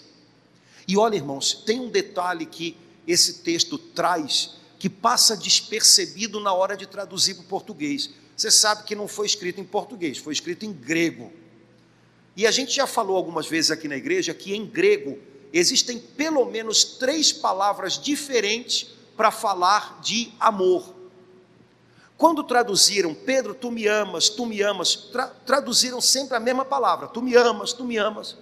E 0.91 0.97
olha, 0.97 1.15
irmãos, 1.15 1.53
tem 1.53 1.79
um 1.79 1.87
detalhe 1.87 2.45
que 2.45 2.75
esse 3.07 3.35
texto 3.35 3.77
traz 3.77 4.55
que 4.77 4.89
passa 4.89 5.37
despercebido 5.37 6.37
na 6.37 6.51
hora 6.51 6.75
de 6.75 6.85
traduzir 6.85 7.35
para 7.35 7.43
o 7.45 7.47
português. 7.47 8.09
Você 8.35 8.51
sabe 8.51 8.83
que 8.83 8.93
não 8.93 9.07
foi 9.07 9.25
escrito 9.25 9.61
em 9.61 9.63
português, 9.63 10.17
foi 10.17 10.33
escrito 10.33 10.65
em 10.65 10.73
grego. 10.73 11.31
E 12.35 12.45
a 12.45 12.51
gente 12.51 12.75
já 12.75 12.85
falou 12.85 13.15
algumas 13.15 13.47
vezes 13.47 13.71
aqui 13.71 13.87
na 13.87 13.95
igreja 13.95 14.33
que 14.33 14.53
em 14.53 14.65
grego 14.65 15.17
existem 15.53 15.97
pelo 15.97 16.43
menos 16.43 16.83
três 16.83 17.31
palavras 17.31 17.97
diferentes 17.97 18.89
para 19.15 19.31
falar 19.31 20.01
de 20.01 20.33
amor. 20.41 20.93
Quando 22.17 22.43
traduziram, 22.43 23.13
Pedro, 23.13 23.55
tu 23.55 23.71
me 23.71 23.87
amas, 23.87 24.27
tu 24.27 24.45
me 24.45 24.61
amas, 24.61 24.93
tra 24.93 25.27
traduziram 25.27 26.01
sempre 26.01 26.35
a 26.35 26.39
mesma 26.41 26.65
palavra, 26.65 27.07
tu 27.07 27.21
me 27.21 27.33
amas, 27.33 27.71
tu 27.71 27.85
me 27.85 27.95
amas. 27.95 28.35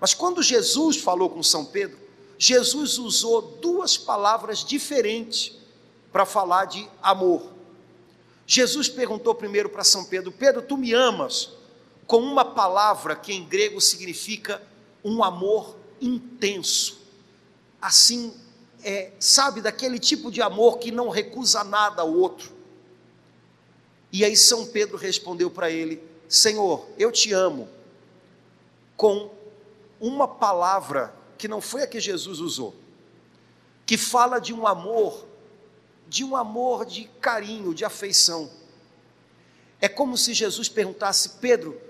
Mas 0.00 0.14
quando 0.14 0.42
Jesus 0.42 0.96
falou 0.98 1.30
com 1.30 1.42
São 1.42 1.64
Pedro, 1.64 1.98
Jesus 2.38 2.98
usou 2.98 3.42
duas 3.42 3.96
palavras 3.96 4.64
diferentes 4.64 5.56
para 6.12 6.26
falar 6.26 6.66
de 6.66 6.88
amor. 7.02 7.42
Jesus 8.46 8.88
perguntou 8.88 9.34
primeiro 9.34 9.68
para 9.68 9.84
São 9.84 10.04
Pedro: 10.04 10.30
Pedro, 10.30 10.62
tu 10.62 10.76
me 10.76 10.92
amas? 10.92 11.50
Com 12.06 12.18
uma 12.18 12.44
palavra 12.44 13.16
que 13.16 13.32
em 13.32 13.44
grego 13.44 13.80
significa 13.80 14.60
um 15.02 15.24
amor 15.24 15.74
intenso. 16.00 16.98
Assim, 17.80 18.34
é, 18.82 19.12
sabe, 19.18 19.62
daquele 19.62 19.98
tipo 19.98 20.30
de 20.30 20.42
amor 20.42 20.78
que 20.78 20.90
não 20.90 21.08
recusa 21.08 21.64
nada 21.64 22.02
ao 22.02 22.12
outro. 22.12 22.52
E 24.12 24.24
aí 24.24 24.36
São 24.36 24.66
Pedro 24.66 24.96
respondeu 24.96 25.50
para 25.50 25.70
ele: 25.70 26.02
Senhor, 26.28 26.86
eu 26.98 27.10
te 27.10 27.32
amo, 27.32 27.68
com 28.96 29.33
uma 30.06 30.28
palavra 30.28 31.14
que 31.38 31.48
não 31.48 31.60
foi 31.60 31.82
a 31.82 31.86
que 31.86 31.98
Jesus 31.98 32.38
usou, 32.38 32.74
que 33.86 33.96
fala 33.96 34.38
de 34.38 34.52
um 34.52 34.66
amor, 34.66 35.26
de 36.06 36.22
um 36.22 36.36
amor 36.36 36.84
de 36.84 37.04
carinho, 37.20 37.74
de 37.74 37.84
afeição. 37.84 38.50
É 39.80 39.88
como 39.88 40.16
se 40.18 40.34
Jesus 40.34 40.68
perguntasse: 40.68 41.30
Pedro, 41.40 41.80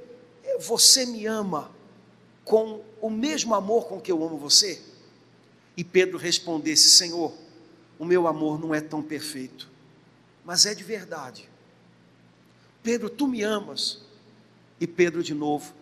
você 0.61 1.05
me 1.05 1.27
ama 1.27 1.71
com 2.45 2.85
o 3.01 3.11
mesmo 3.11 3.55
amor 3.55 3.87
com 3.87 4.01
que 4.01 4.13
eu 4.13 4.25
amo 4.25 4.39
você? 4.39 4.81
E 5.77 5.83
Pedro 5.83 6.17
respondesse: 6.17 6.91
Senhor, 6.91 7.33
o 7.99 8.05
meu 8.05 8.29
amor 8.29 8.61
não 8.61 8.73
é 8.73 8.81
tão 8.81 9.03
perfeito, 9.03 9.69
mas 10.45 10.67
é 10.67 10.75
de 10.75 10.85
verdade. 10.85 11.49
Pedro, 12.81 13.11
tu 13.11 13.27
me 13.27 13.43
amas. 13.43 14.03
E 14.81 14.87
Pedro 14.87 15.23
de 15.23 15.35
novo, 15.35 15.73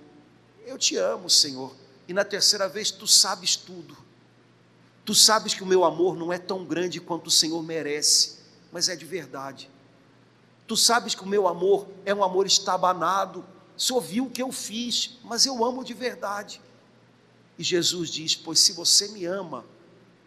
eu 0.65 0.79
te 0.79 0.97
amo, 0.97 1.29
Senhor. 1.29 1.75
E 2.13 2.15
na 2.15 2.27
terceira 2.27 2.69
vez, 2.69 2.91
tu 2.91 3.07
sabes 3.07 3.57
tudo. 3.57 3.97
Tu 5.03 5.15
sabes 5.15 5.55
que 5.55 5.63
o 5.63 5.67
meu 5.67 5.83
amor 5.83 6.15
não 6.15 6.31
é 6.31 6.37
tão 6.37 6.63
grande 6.63 7.01
quanto 7.01 7.29
o 7.29 7.31
Senhor 7.31 7.63
merece, 7.63 8.41
mas 8.71 8.91
é 8.91 8.95
de 8.95 9.07
verdade. 9.07 9.71
Tu 10.67 10.77
sabes 10.77 11.15
que 11.15 11.23
o 11.23 11.27
meu 11.27 11.49
amor 11.49 11.89
é 12.05 12.15
um 12.15 12.23
amor 12.23 12.47
estabanado. 12.47 13.43
Senhor 13.79 13.99
viu 14.03 14.27
o 14.27 14.31
que 14.31 14.43
eu 14.43 14.53
fiz, 14.53 15.19
mas 15.25 15.47
eu 15.47 15.65
amo 15.65 15.83
de 15.83 15.95
verdade. 15.95 16.61
E 17.59 17.65
Jesus 17.65 18.11
diz: 18.11 18.37
Pois 18.37 18.61
se 18.61 18.75
você 18.75 19.09
me 19.09 19.25
ama, 19.25 19.65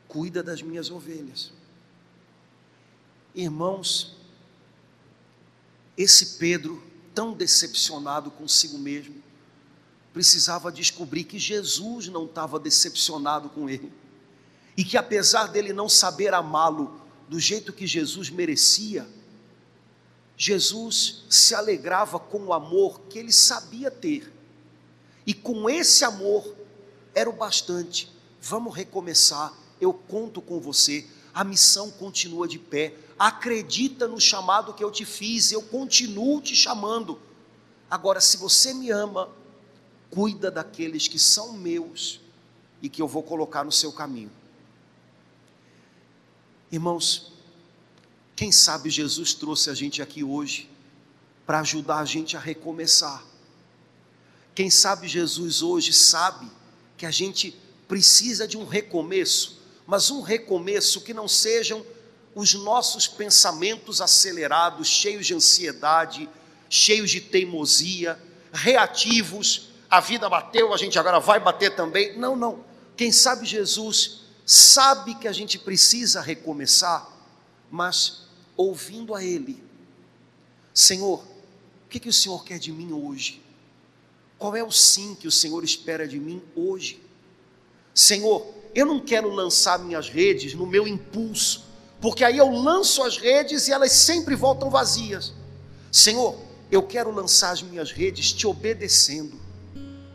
cuida 0.07 0.41
das 0.41 0.63
minhas 0.63 0.89
ovelhas. 0.89 1.51
Irmãos, 3.35 4.17
esse 5.95 6.39
Pedro, 6.39 6.83
tão 7.13 7.31
decepcionado 7.31 8.31
consigo 8.31 8.79
mesmo, 8.79 9.23
precisava 10.15 10.71
descobrir 10.71 11.25
que 11.25 11.37
Jesus 11.37 12.07
não 12.07 12.23
estava 12.23 12.57
decepcionado 12.57 13.49
com 13.49 13.69
ele. 13.69 13.91
E 14.77 14.85
que 14.85 14.95
apesar 14.95 15.47
dele 15.47 15.73
não 15.73 15.89
saber 15.89 16.33
amá-lo 16.33 17.01
do 17.27 17.37
jeito 17.37 17.73
que 17.73 17.85
Jesus 17.85 18.29
merecia, 18.29 19.05
Jesus 20.37 21.25
se 21.29 21.53
alegrava 21.53 22.17
com 22.17 22.45
o 22.45 22.53
amor 22.53 23.01
que 23.09 23.19
ele 23.19 23.33
sabia 23.33 23.91
ter. 23.91 24.31
E 25.27 25.33
com 25.33 25.69
esse 25.69 26.05
amor 26.05 26.55
era 27.13 27.29
o 27.29 27.33
bastante. 27.33 28.09
Vamos 28.41 28.73
recomeçar. 28.73 29.53
Eu 29.81 29.93
conto 29.93 30.41
com 30.41 30.61
você. 30.61 31.05
A 31.33 31.43
missão 31.43 31.91
continua 31.91 32.47
de 32.47 32.57
pé 32.57 32.95
acredita 33.19 34.07
no 34.07 34.19
chamado 34.19 34.73
que 34.73 34.83
eu 34.83 34.91
te 34.91 35.03
fiz, 35.03 35.51
eu 35.51 35.61
continuo 35.61 36.41
te 36.41 36.55
chamando. 36.55 37.19
Agora, 37.89 38.21
se 38.21 38.37
você 38.37 38.73
me 38.73 38.91
ama, 38.91 39.29
cuida 40.15 40.49
daqueles 40.49 41.09
que 41.09 41.19
são 41.19 41.51
meus 41.51 42.21
e 42.81 42.87
que 42.87 43.01
eu 43.01 43.07
vou 43.07 43.21
colocar 43.21 43.65
no 43.65 43.71
seu 43.71 43.91
caminho. 43.91 44.31
Irmãos, 46.71 47.33
quem 48.33 48.49
sabe 48.49 48.89
Jesus 48.89 49.33
trouxe 49.33 49.69
a 49.69 49.73
gente 49.73 50.01
aqui 50.01 50.23
hoje 50.23 50.69
para 51.45 51.59
ajudar 51.59 51.99
a 51.99 52.05
gente 52.05 52.37
a 52.37 52.39
recomeçar. 52.39 53.25
Quem 54.55 54.69
sabe 54.69 55.05
Jesus 55.05 55.61
hoje 55.61 55.91
sabe 55.91 56.49
que 56.95 57.05
a 57.05 57.11
gente 57.11 57.53
precisa 57.85 58.47
de 58.47 58.57
um 58.57 58.65
recomeço, 58.65 59.61
mas 59.85 60.09
um 60.09 60.21
recomeço 60.21 61.01
que 61.01 61.13
não 61.13 61.27
sejam 61.27 61.85
os 62.33 62.53
nossos 62.53 63.05
pensamentos 63.05 63.99
acelerados, 63.99 64.87
cheios 64.87 65.27
de 65.27 65.33
ansiedade, 65.33 66.29
cheios 66.69 67.11
de 67.11 67.19
teimosia, 67.19 68.17
reativos, 68.53 69.74
a 69.89 69.99
vida 69.99 70.29
bateu, 70.29 70.73
a 70.73 70.77
gente 70.77 70.97
agora 70.97 71.19
vai 71.19 71.39
bater 71.39 71.75
também. 71.75 72.17
Não, 72.17 72.35
não. 72.35 72.63
Quem 72.95 73.11
sabe 73.11 73.45
Jesus 73.45 74.21
sabe 74.45 75.15
que 75.15 75.27
a 75.27 75.31
gente 75.31 75.57
precisa 75.57 76.21
recomeçar, 76.21 77.09
mas 77.69 78.27
ouvindo 78.55 79.15
a 79.15 79.23
Ele, 79.23 79.63
Senhor, 80.73 81.23
o 81.85 81.89
que, 81.89 81.99
que 81.99 82.09
o 82.09 82.13
Senhor 82.13 82.43
quer 82.43 82.59
de 82.59 82.71
mim 82.71 82.91
hoje? 82.91 83.41
Qual 84.37 84.55
é 84.55 84.63
o 84.63 84.71
sim 84.71 85.15
que 85.15 85.27
o 85.27 85.31
Senhor 85.31 85.63
espera 85.63 86.07
de 86.07 86.19
mim 86.19 86.41
hoje? 86.55 87.01
Senhor, 87.93 88.45
eu 88.73 88.85
não 88.85 88.99
quero 88.99 89.29
lançar 89.29 89.79
minhas 89.79 90.09
redes 90.09 90.53
no 90.53 90.65
meu 90.65 90.85
impulso, 90.85 91.63
porque 92.01 92.23
aí 92.23 92.37
eu 92.37 92.51
lanço 92.51 93.01
as 93.03 93.17
redes 93.17 93.67
e 93.67 93.71
elas 93.71 93.93
sempre 93.93 94.35
voltam 94.35 94.69
vazias. 94.69 95.33
Senhor, 95.89 96.37
eu 96.69 96.83
quero 96.83 97.09
lançar 97.09 97.51
as 97.51 97.61
minhas 97.61 97.91
redes 97.91 98.33
te 98.33 98.45
obedecendo. 98.45 99.44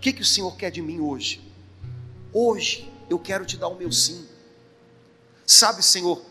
O 0.00 0.02
que, 0.02 0.14
que 0.14 0.22
o 0.22 0.24
Senhor 0.24 0.56
quer 0.56 0.70
de 0.70 0.80
mim 0.80 0.98
hoje? 0.98 1.42
Hoje 2.32 2.90
eu 3.10 3.18
quero 3.18 3.44
te 3.44 3.58
dar 3.58 3.68
o 3.68 3.74
meu 3.74 3.92
sim. 3.92 4.26
Sabe, 5.46 5.82
Senhor, 5.82 6.22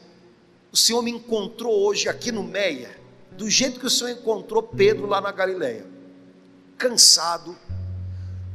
o 0.72 0.76
Senhor 0.76 1.04
me 1.04 1.12
encontrou 1.12 1.86
hoje 1.86 2.10
aqui 2.10 2.32
no 2.32 2.44
Meia, 2.44 3.00
do 3.34 3.48
jeito 3.48 3.80
que 3.80 3.86
o 3.86 3.90
Senhor 3.90 4.10
encontrou 4.10 4.64
Pedro 4.64 5.06
lá 5.06 5.22
na 5.22 5.32
Galileia, 5.32 5.86
cansado, 6.80 7.56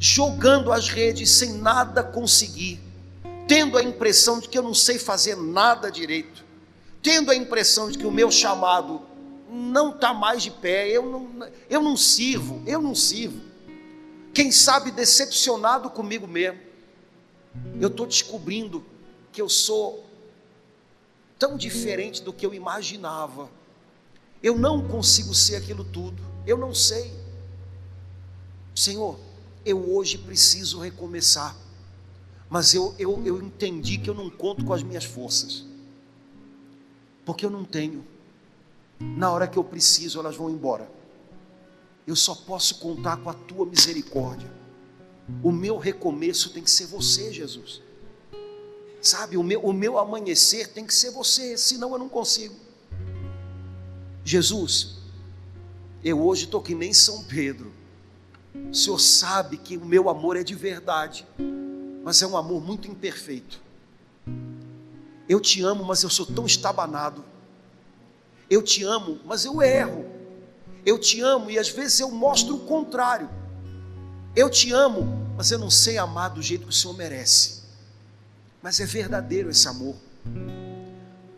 jogando 0.01 0.73
as 0.73 0.89
redes 0.89 1.31
sem 1.31 1.53
nada 1.53 2.03
conseguir, 2.03 2.81
tendo 3.47 3.79
a 3.79 3.85
impressão 3.85 4.41
de 4.41 4.49
que 4.49 4.59
eu 4.59 4.63
não 4.65 4.75
sei 4.75 4.99
fazer 4.99 5.37
nada 5.37 5.93
direito 5.93 6.45
tendo 7.05 7.31
a 7.31 7.37
impressão 7.37 7.91
de 7.91 7.99
que 7.99 8.07
o 8.07 8.11
meu 8.11 8.31
chamado 8.31 9.03
não 9.51 9.91
está 9.91 10.15
mais 10.15 10.43
de 10.43 10.51
pé, 10.51 10.89
eu 10.89 11.05
não, 11.05 11.49
eu 11.69 11.83
não 11.83 11.99
sirvo, 11.99 12.63
eu 12.67 12.81
não 12.81 12.95
sirvo. 12.95 13.54
Quem 14.35 14.51
sabe 14.51 14.91
decepcionado 14.91 15.89
comigo 15.89 16.27
mesmo, 16.27 16.59
eu 17.81 17.87
estou 17.87 18.05
descobrindo 18.05 18.85
que 19.33 19.41
eu 19.41 19.49
sou 19.49 20.05
tão 21.39 21.57
diferente 21.57 22.21
do 22.21 22.33
que 22.33 22.45
eu 22.45 22.53
imaginava. 22.53 23.49
Eu 24.43 24.59
não 24.59 24.87
consigo 24.89 25.33
ser 25.33 25.55
aquilo 25.55 25.85
tudo, 25.85 26.21
eu 26.45 26.59
não 26.59 26.75
sei. 26.75 27.13
Senhor, 28.75 29.17
eu 29.65 29.95
hoje 29.95 30.19
preciso 30.19 30.81
recomeçar, 30.81 31.57
mas 32.51 32.75
eu, 32.75 32.93
eu, 32.99 33.25
eu 33.25 33.41
entendi 33.41 33.99
que 33.99 34.11
eu 34.11 34.15
não 34.15 34.29
conto 34.29 34.65
com 34.65 34.73
as 34.73 34.83
minhas 34.83 35.05
forças, 35.05 35.65
porque 37.25 37.47
eu 37.47 37.51
não 37.51 37.65
tenho. 37.65 38.05
Na 38.99 39.31
hora 39.31 39.47
que 39.47 39.57
eu 39.57 39.65
preciso, 39.65 40.19
elas 40.19 40.37
vão 40.37 40.51
embora. 40.51 40.91
Eu 42.07 42.15
só 42.15 42.35
posso 42.35 42.79
contar 42.79 43.17
com 43.19 43.31
a 43.31 43.35
tua 43.35 43.65
misericórdia. 43.65 44.53
O 45.43 45.51
meu 45.51 45.79
recomeço 45.79 46.51
tem 46.51 46.63
que 46.63 46.71
ser 46.71 46.87
você, 46.87 47.33
Jesus. 47.33 47.81
Sabe, 49.01 49.37
o 49.37 49.43
meu, 49.43 49.61
o 49.61 49.73
meu 49.73 49.99
amanhecer 49.99 50.69
tem 50.69 50.87
que 50.87 50.95
ser 50.95 51.11
você, 51.11 51.57
senão 51.57 51.93
eu 51.93 51.99
não 51.99 52.09
consigo. 52.09 52.55
Jesus, 54.25 54.97
eu 56.03 56.21
hoje 56.21 56.45
estou 56.45 56.63
que 56.63 56.75
nem 56.75 56.93
São 56.93 57.23
Pedro. 57.25 57.73
O 58.71 58.75
Senhor 58.75 58.99
sabe 58.99 59.57
que 59.57 59.77
o 59.77 59.85
meu 59.85 60.09
amor 60.09 60.37
é 60.37 60.43
de 60.43 60.55
verdade, 60.55 61.27
mas 62.03 62.23
é 62.23 62.27
um 62.27 62.37
amor 62.37 62.63
muito 62.63 62.89
imperfeito. 62.89 63.61
Eu 65.29 65.41
te 65.41 65.63
amo, 65.63 65.85
mas 65.85 66.03
eu 66.03 66.11
sou 66.11 66.27
tão 66.27 66.45
estabanado. 66.45 67.25
Eu 68.49 68.63
te 68.63 68.85
amo, 68.85 69.19
mas 69.25 69.45
eu 69.45 69.63
erro. 69.63 70.14
Eu 70.85 70.99
te 70.99 71.21
amo 71.21 71.51
e 71.51 71.59
às 71.59 71.69
vezes 71.69 72.01
eu 72.01 72.11
mostro 72.11 72.57
o 72.57 72.61
contrário. 72.61 73.29
Eu 74.37 74.51
te 74.51 74.73
amo, 74.73 75.07
mas 75.37 75.51
eu 75.51 75.59
não 75.59 75.71
sei 75.71 75.97
amar 75.97 76.31
do 76.31 76.43
jeito 76.43 76.65
que 76.65 76.71
o 76.71 76.73
Senhor 76.73 76.95
merece. 76.95 77.63
Mas 78.63 78.81
é 78.81 78.87
verdadeiro 78.87 79.51
esse 79.51 79.67
amor. 79.69 79.97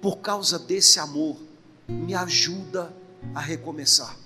Por 0.00 0.18
causa 0.18 0.58
desse 0.58 0.98
amor, 0.98 1.36
me 1.88 2.14
ajuda 2.14 2.92
a 3.34 3.40
recomeçar. 3.40 4.16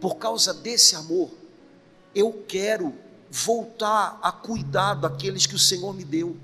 Por 0.00 0.16
causa 0.16 0.54
desse 0.54 0.96
amor, 0.96 1.30
eu 2.14 2.44
quero 2.46 2.94
voltar 3.30 4.18
a 4.22 4.30
cuidar 4.30 4.94
daqueles 4.94 5.46
que 5.46 5.54
o 5.54 5.58
Senhor 5.58 5.92
me 5.94 6.04
deu. 6.04 6.36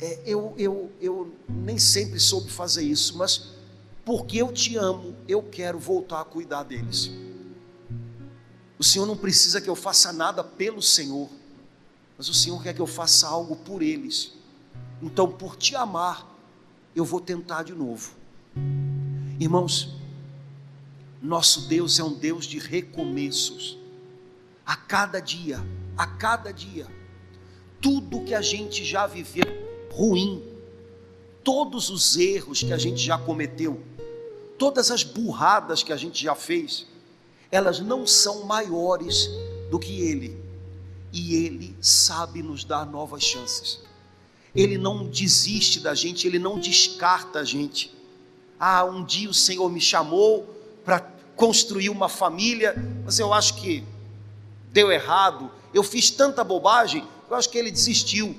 É, 0.00 0.20
eu, 0.26 0.54
eu, 0.58 0.90
eu 1.00 1.34
nem 1.48 1.78
sempre 1.78 2.18
soube 2.18 2.50
fazer 2.50 2.82
isso, 2.82 3.16
mas 3.16 3.53
porque 4.04 4.36
eu 4.38 4.52
te 4.52 4.76
amo, 4.76 5.16
eu 5.26 5.42
quero 5.42 5.78
voltar 5.78 6.20
a 6.20 6.24
cuidar 6.24 6.62
deles. 6.62 7.10
O 8.78 8.84
Senhor 8.84 9.06
não 9.06 9.16
precisa 9.16 9.60
que 9.60 9.70
eu 9.70 9.76
faça 9.76 10.12
nada 10.12 10.44
pelo 10.44 10.82
Senhor, 10.82 11.28
mas 12.18 12.28
o 12.28 12.34
Senhor 12.34 12.62
quer 12.62 12.74
que 12.74 12.80
eu 12.80 12.86
faça 12.86 13.26
algo 13.26 13.56
por 13.56 13.82
eles. 13.82 14.32
Então, 15.00 15.30
por 15.30 15.56
te 15.56 15.74
amar, 15.74 16.30
eu 16.94 17.04
vou 17.04 17.20
tentar 17.20 17.62
de 17.62 17.72
novo. 17.72 18.12
Irmãos, 19.40 19.96
nosso 21.20 21.62
Deus 21.62 21.98
é 21.98 22.04
um 22.04 22.12
Deus 22.12 22.44
de 22.44 22.58
recomeços. 22.58 23.78
A 24.66 24.76
cada 24.76 25.20
dia, 25.20 25.58
a 25.96 26.06
cada 26.06 26.52
dia, 26.52 26.86
tudo 27.80 28.24
que 28.24 28.34
a 28.34 28.42
gente 28.42 28.84
já 28.84 29.06
viveu 29.06 29.46
ruim, 29.90 30.42
todos 31.42 31.90
os 31.90 32.16
erros 32.16 32.62
que 32.62 32.72
a 32.72 32.78
gente 32.78 33.00
já 33.02 33.18
cometeu, 33.18 33.82
todas 34.58 34.90
as 34.90 35.02
burradas 35.02 35.82
que 35.82 35.92
a 35.92 35.96
gente 35.96 36.22
já 36.22 36.34
fez, 36.34 36.86
elas 37.50 37.80
não 37.80 38.06
são 38.06 38.44
maiores 38.44 39.28
do 39.70 39.78
que 39.78 40.00
Ele, 40.00 40.38
e 41.12 41.36
Ele 41.36 41.76
sabe 41.80 42.42
nos 42.42 42.64
dar 42.64 42.84
novas 42.84 43.22
chances. 43.22 43.80
Ele 44.54 44.78
não 44.78 45.06
desiste 45.06 45.80
da 45.80 45.94
gente, 45.94 46.26
Ele 46.26 46.38
não 46.38 46.58
descarta 46.58 47.40
a 47.40 47.44
gente. 47.44 47.92
Ah, 48.58 48.84
um 48.84 49.04
dia 49.04 49.28
o 49.28 49.34
Senhor 49.34 49.68
me 49.70 49.80
chamou 49.80 50.42
para 50.84 51.00
construir 51.36 51.90
uma 51.90 52.08
família, 52.08 52.74
mas 53.04 53.18
eu 53.18 53.32
acho 53.32 53.56
que 53.56 53.84
deu 54.72 54.90
errado, 54.90 55.50
eu 55.72 55.82
fiz 55.82 56.10
tanta 56.10 56.44
bobagem, 56.44 57.04
eu 57.28 57.36
acho 57.36 57.50
que 57.50 57.58
Ele 57.58 57.70
desistiu. 57.70 58.36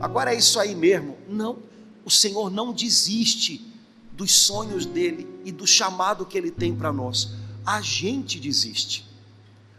Agora 0.00 0.34
é 0.34 0.38
isso 0.38 0.60
aí 0.60 0.74
mesmo. 0.74 1.16
Não, 1.28 1.58
o 2.04 2.10
Senhor 2.10 2.50
não 2.50 2.72
desiste 2.72 3.73
dos 4.16 4.32
sonhos 4.32 4.86
dele 4.86 5.28
e 5.44 5.52
do 5.52 5.66
chamado 5.66 6.24
que 6.24 6.38
ele 6.38 6.50
tem 6.50 6.74
para 6.74 6.92
nós. 6.92 7.32
A 7.64 7.80
gente 7.80 8.38
desiste, 8.38 9.06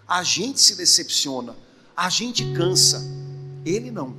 a 0.07 0.23
gente 0.23 0.59
se 0.59 0.75
decepciona, 0.75 1.55
a 1.95 2.09
gente 2.09 2.53
cansa, 2.53 3.03
ele 3.65 3.91
não. 3.91 4.15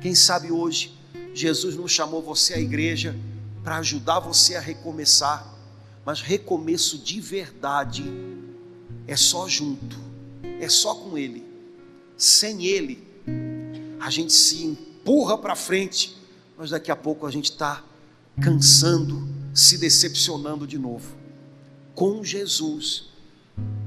Quem 0.00 0.14
sabe 0.14 0.50
hoje 0.50 0.98
Jesus 1.34 1.76
não 1.76 1.86
chamou 1.86 2.22
você 2.22 2.54
à 2.54 2.58
igreja 2.58 3.16
para 3.62 3.78
ajudar 3.78 4.20
você 4.20 4.56
a 4.56 4.60
recomeçar, 4.60 5.46
mas 6.04 6.20
recomeço 6.20 6.98
de 6.98 7.20
verdade 7.20 8.04
é 9.06 9.16
só 9.16 9.48
junto, 9.48 9.98
é 10.60 10.68
só 10.68 10.94
com 10.94 11.16
Ele. 11.16 11.44
Sem 12.16 12.64
Ele, 12.66 13.06
a 14.00 14.10
gente 14.10 14.32
se 14.32 14.64
empurra 14.64 15.38
para 15.38 15.54
frente, 15.54 16.16
mas 16.56 16.70
daqui 16.70 16.90
a 16.90 16.96
pouco 16.96 17.26
a 17.26 17.30
gente 17.30 17.50
está 17.50 17.84
cansando, 18.40 19.28
se 19.54 19.78
decepcionando 19.78 20.66
de 20.66 20.78
novo. 20.78 21.14
Com 21.94 22.24
Jesus, 22.24 23.10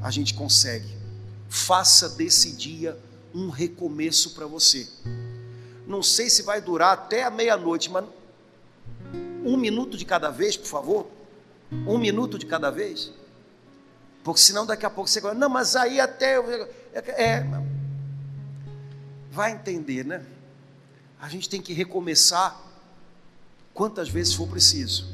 a 0.01 0.11
gente 0.11 0.33
consegue. 0.33 0.87
Faça 1.49 2.09
desse 2.09 2.51
dia 2.55 2.97
um 3.33 3.49
recomeço 3.49 4.31
para 4.31 4.45
você. 4.45 4.87
Não 5.87 6.03
sei 6.03 6.29
se 6.29 6.43
vai 6.43 6.61
durar 6.61 6.93
até 6.93 7.23
a 7.23 7.31
meia-noite, 7.31 7.89
mas 7.89 8.05
um 9.43 9.57
minuto 9.57 9.97
de 9.97 10.05
cada 10.05 10.29
vez, 10.29 10.55
por 10.55 10.67
favor. 10.67 11.07
Um 11.87 11.97
minuto 11.97 12.37
de 12.37 12.45
cada 12.45 12.69
vez. 12.69 13.11
Porque 14.23 14.39
senão 14.39 14.65
daqui 14.65 14.85
a 14.85 14.89
pouco 14.89 15.09
você 15.09 15.19
vai, 15.19 15.33
não, 15.33 15.49
mas 15.49 15.75
aí 15.75 15.99
até. 15.99 16.35
É, 16.93 17.23
é, 17.23 17.63
vai 19.31 19.51
entender, 19.51 20.05
né? 20.05 20.23
A 21.19 21.27
gente 21.27 21.49
tem 21.49 21.61
que 21.61 21.73
recomeçar 21.73 22.62
quantas 23.73 24.09
vezes 24.09 24.33
for 24.33 24.47
preciso. 24.47 25.11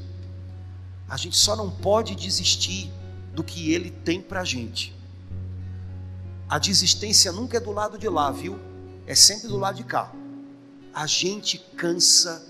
A 1.08 1.18
gente 1.18 1.38
só 1.38 1.56
não 1.56 1.70
pode 1.70 2.16
desistir 2.16 2.92
do 3.34 3.44
que 3.44 3.72
Ele 3.72 3.90
tem 3.90 4.22
para 4.22 4.42
a 4.42 4.46
gente. 4.46 4.96
A 6.48 6.60
desistência 6.60 7.32
nunca 7.32 7.58
é 7.58 7.60
do 7.60 7.72
lado 7.72 7.98
de 7.98 8.10
lá, 8.10 8.32
viu? 8.32 8.60
É 9.08 9.16
sempre 9.16 9.48
do 9.48 9.58
lado 9.58 9.78
de 9.78 9.84
cá. 9.84 10.12
A 10.94 11.08
gente 11.08 11.58
cansa 11.76 12.46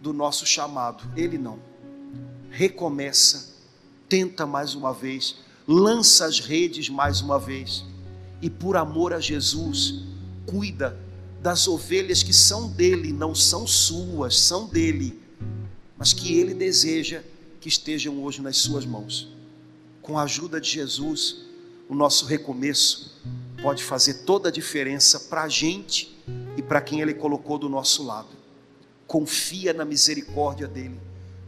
do 0.00 0.12
nosso 0.12 0.44
chamado, 0.44 1.04
Ele 1.16 1.38
não. 1.38 1.58
Recomeça, 2.50 3.54
tenta 4.08 4.46
mais 4.46 4.74
uma 4.74 4.92
vez, 4.92 5.36
lança 5.66 6.26
as 6.26 6.40
redes 6.40 6.88
mais 6.88 7.20
uma 7.20 7.38
vez, 7.38 7.84
e 8.40 8.48
por 8.48 8.76
amor 8.76 9.12
a 9.12 9.20
Jesus, 9.20 10.02
cuida 10.46 10.98
das 11.40 11.68
ovelhas 11.68 12.22
que 12.22 12.32
são 12.32 12.68
dele, 12.68 13.12
não 13.12 13.34
são 13.34 13.66
suas, 13.66 14.38
são 14.38 14.66
dele, 14.66 15.20
mas 15.96 16.12
que 16.12 16.38
ele 16.38 16.54
deseja 16.54 17.22
que 17.60 17.68
estejam 17.68 18.22
hoje 18.22 18.40
nas 18.40 18.56
suas 18.56 18.84
mãos. 18.84 19.28
Com 20.02 20.18
a 20.18 20.22
ajuda 20.22 20.60
de 20.60 20.70
Jesus, 20.70 21.46
o 21.88 21.94
nosso 21.94 22.26
recomeço 22.26 23.20
pode 23.62 23.82
fazer 23.82 24.24
toda 24.24 24.48
a 24.48 24.52
diferença 24.52 25.18
para 25.20 25.42
a 25.42 25.48
gente 25.48 26.16
e 26.56 26.62
para 26.62 26.80
quem 26.80 27.00
ele 27.00 27.14
colocou 27.14 27.58
do 27.58 27.68
nosso 27.68 28.04
lado. 28.04 28.28
Confia 29.06 29.72
na 29.72 29.84
misericórdia 29.84 30.66
dele, 30.66 31.00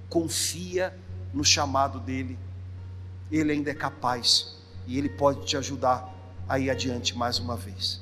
confia 0.08 0.96
no 1.32 1.44
chamado 1.44 2.00
dele. 2.00 2.38
Ele 3.30 3.52
ainda 3.52 3.70
é 3.70 3.74
capaz 3.74 4.56
e 4.86 4.96
ele 4.96 5.08
pode 5.08 5.44
te 5.44 5.56
ajudar 5.56 6.14
a 6.48 6.58
ir 6.58 6.70
adiante 6.70 7.16
mais 7.16 7.38
uma 7.38 7.56
vez. 7.56 8.00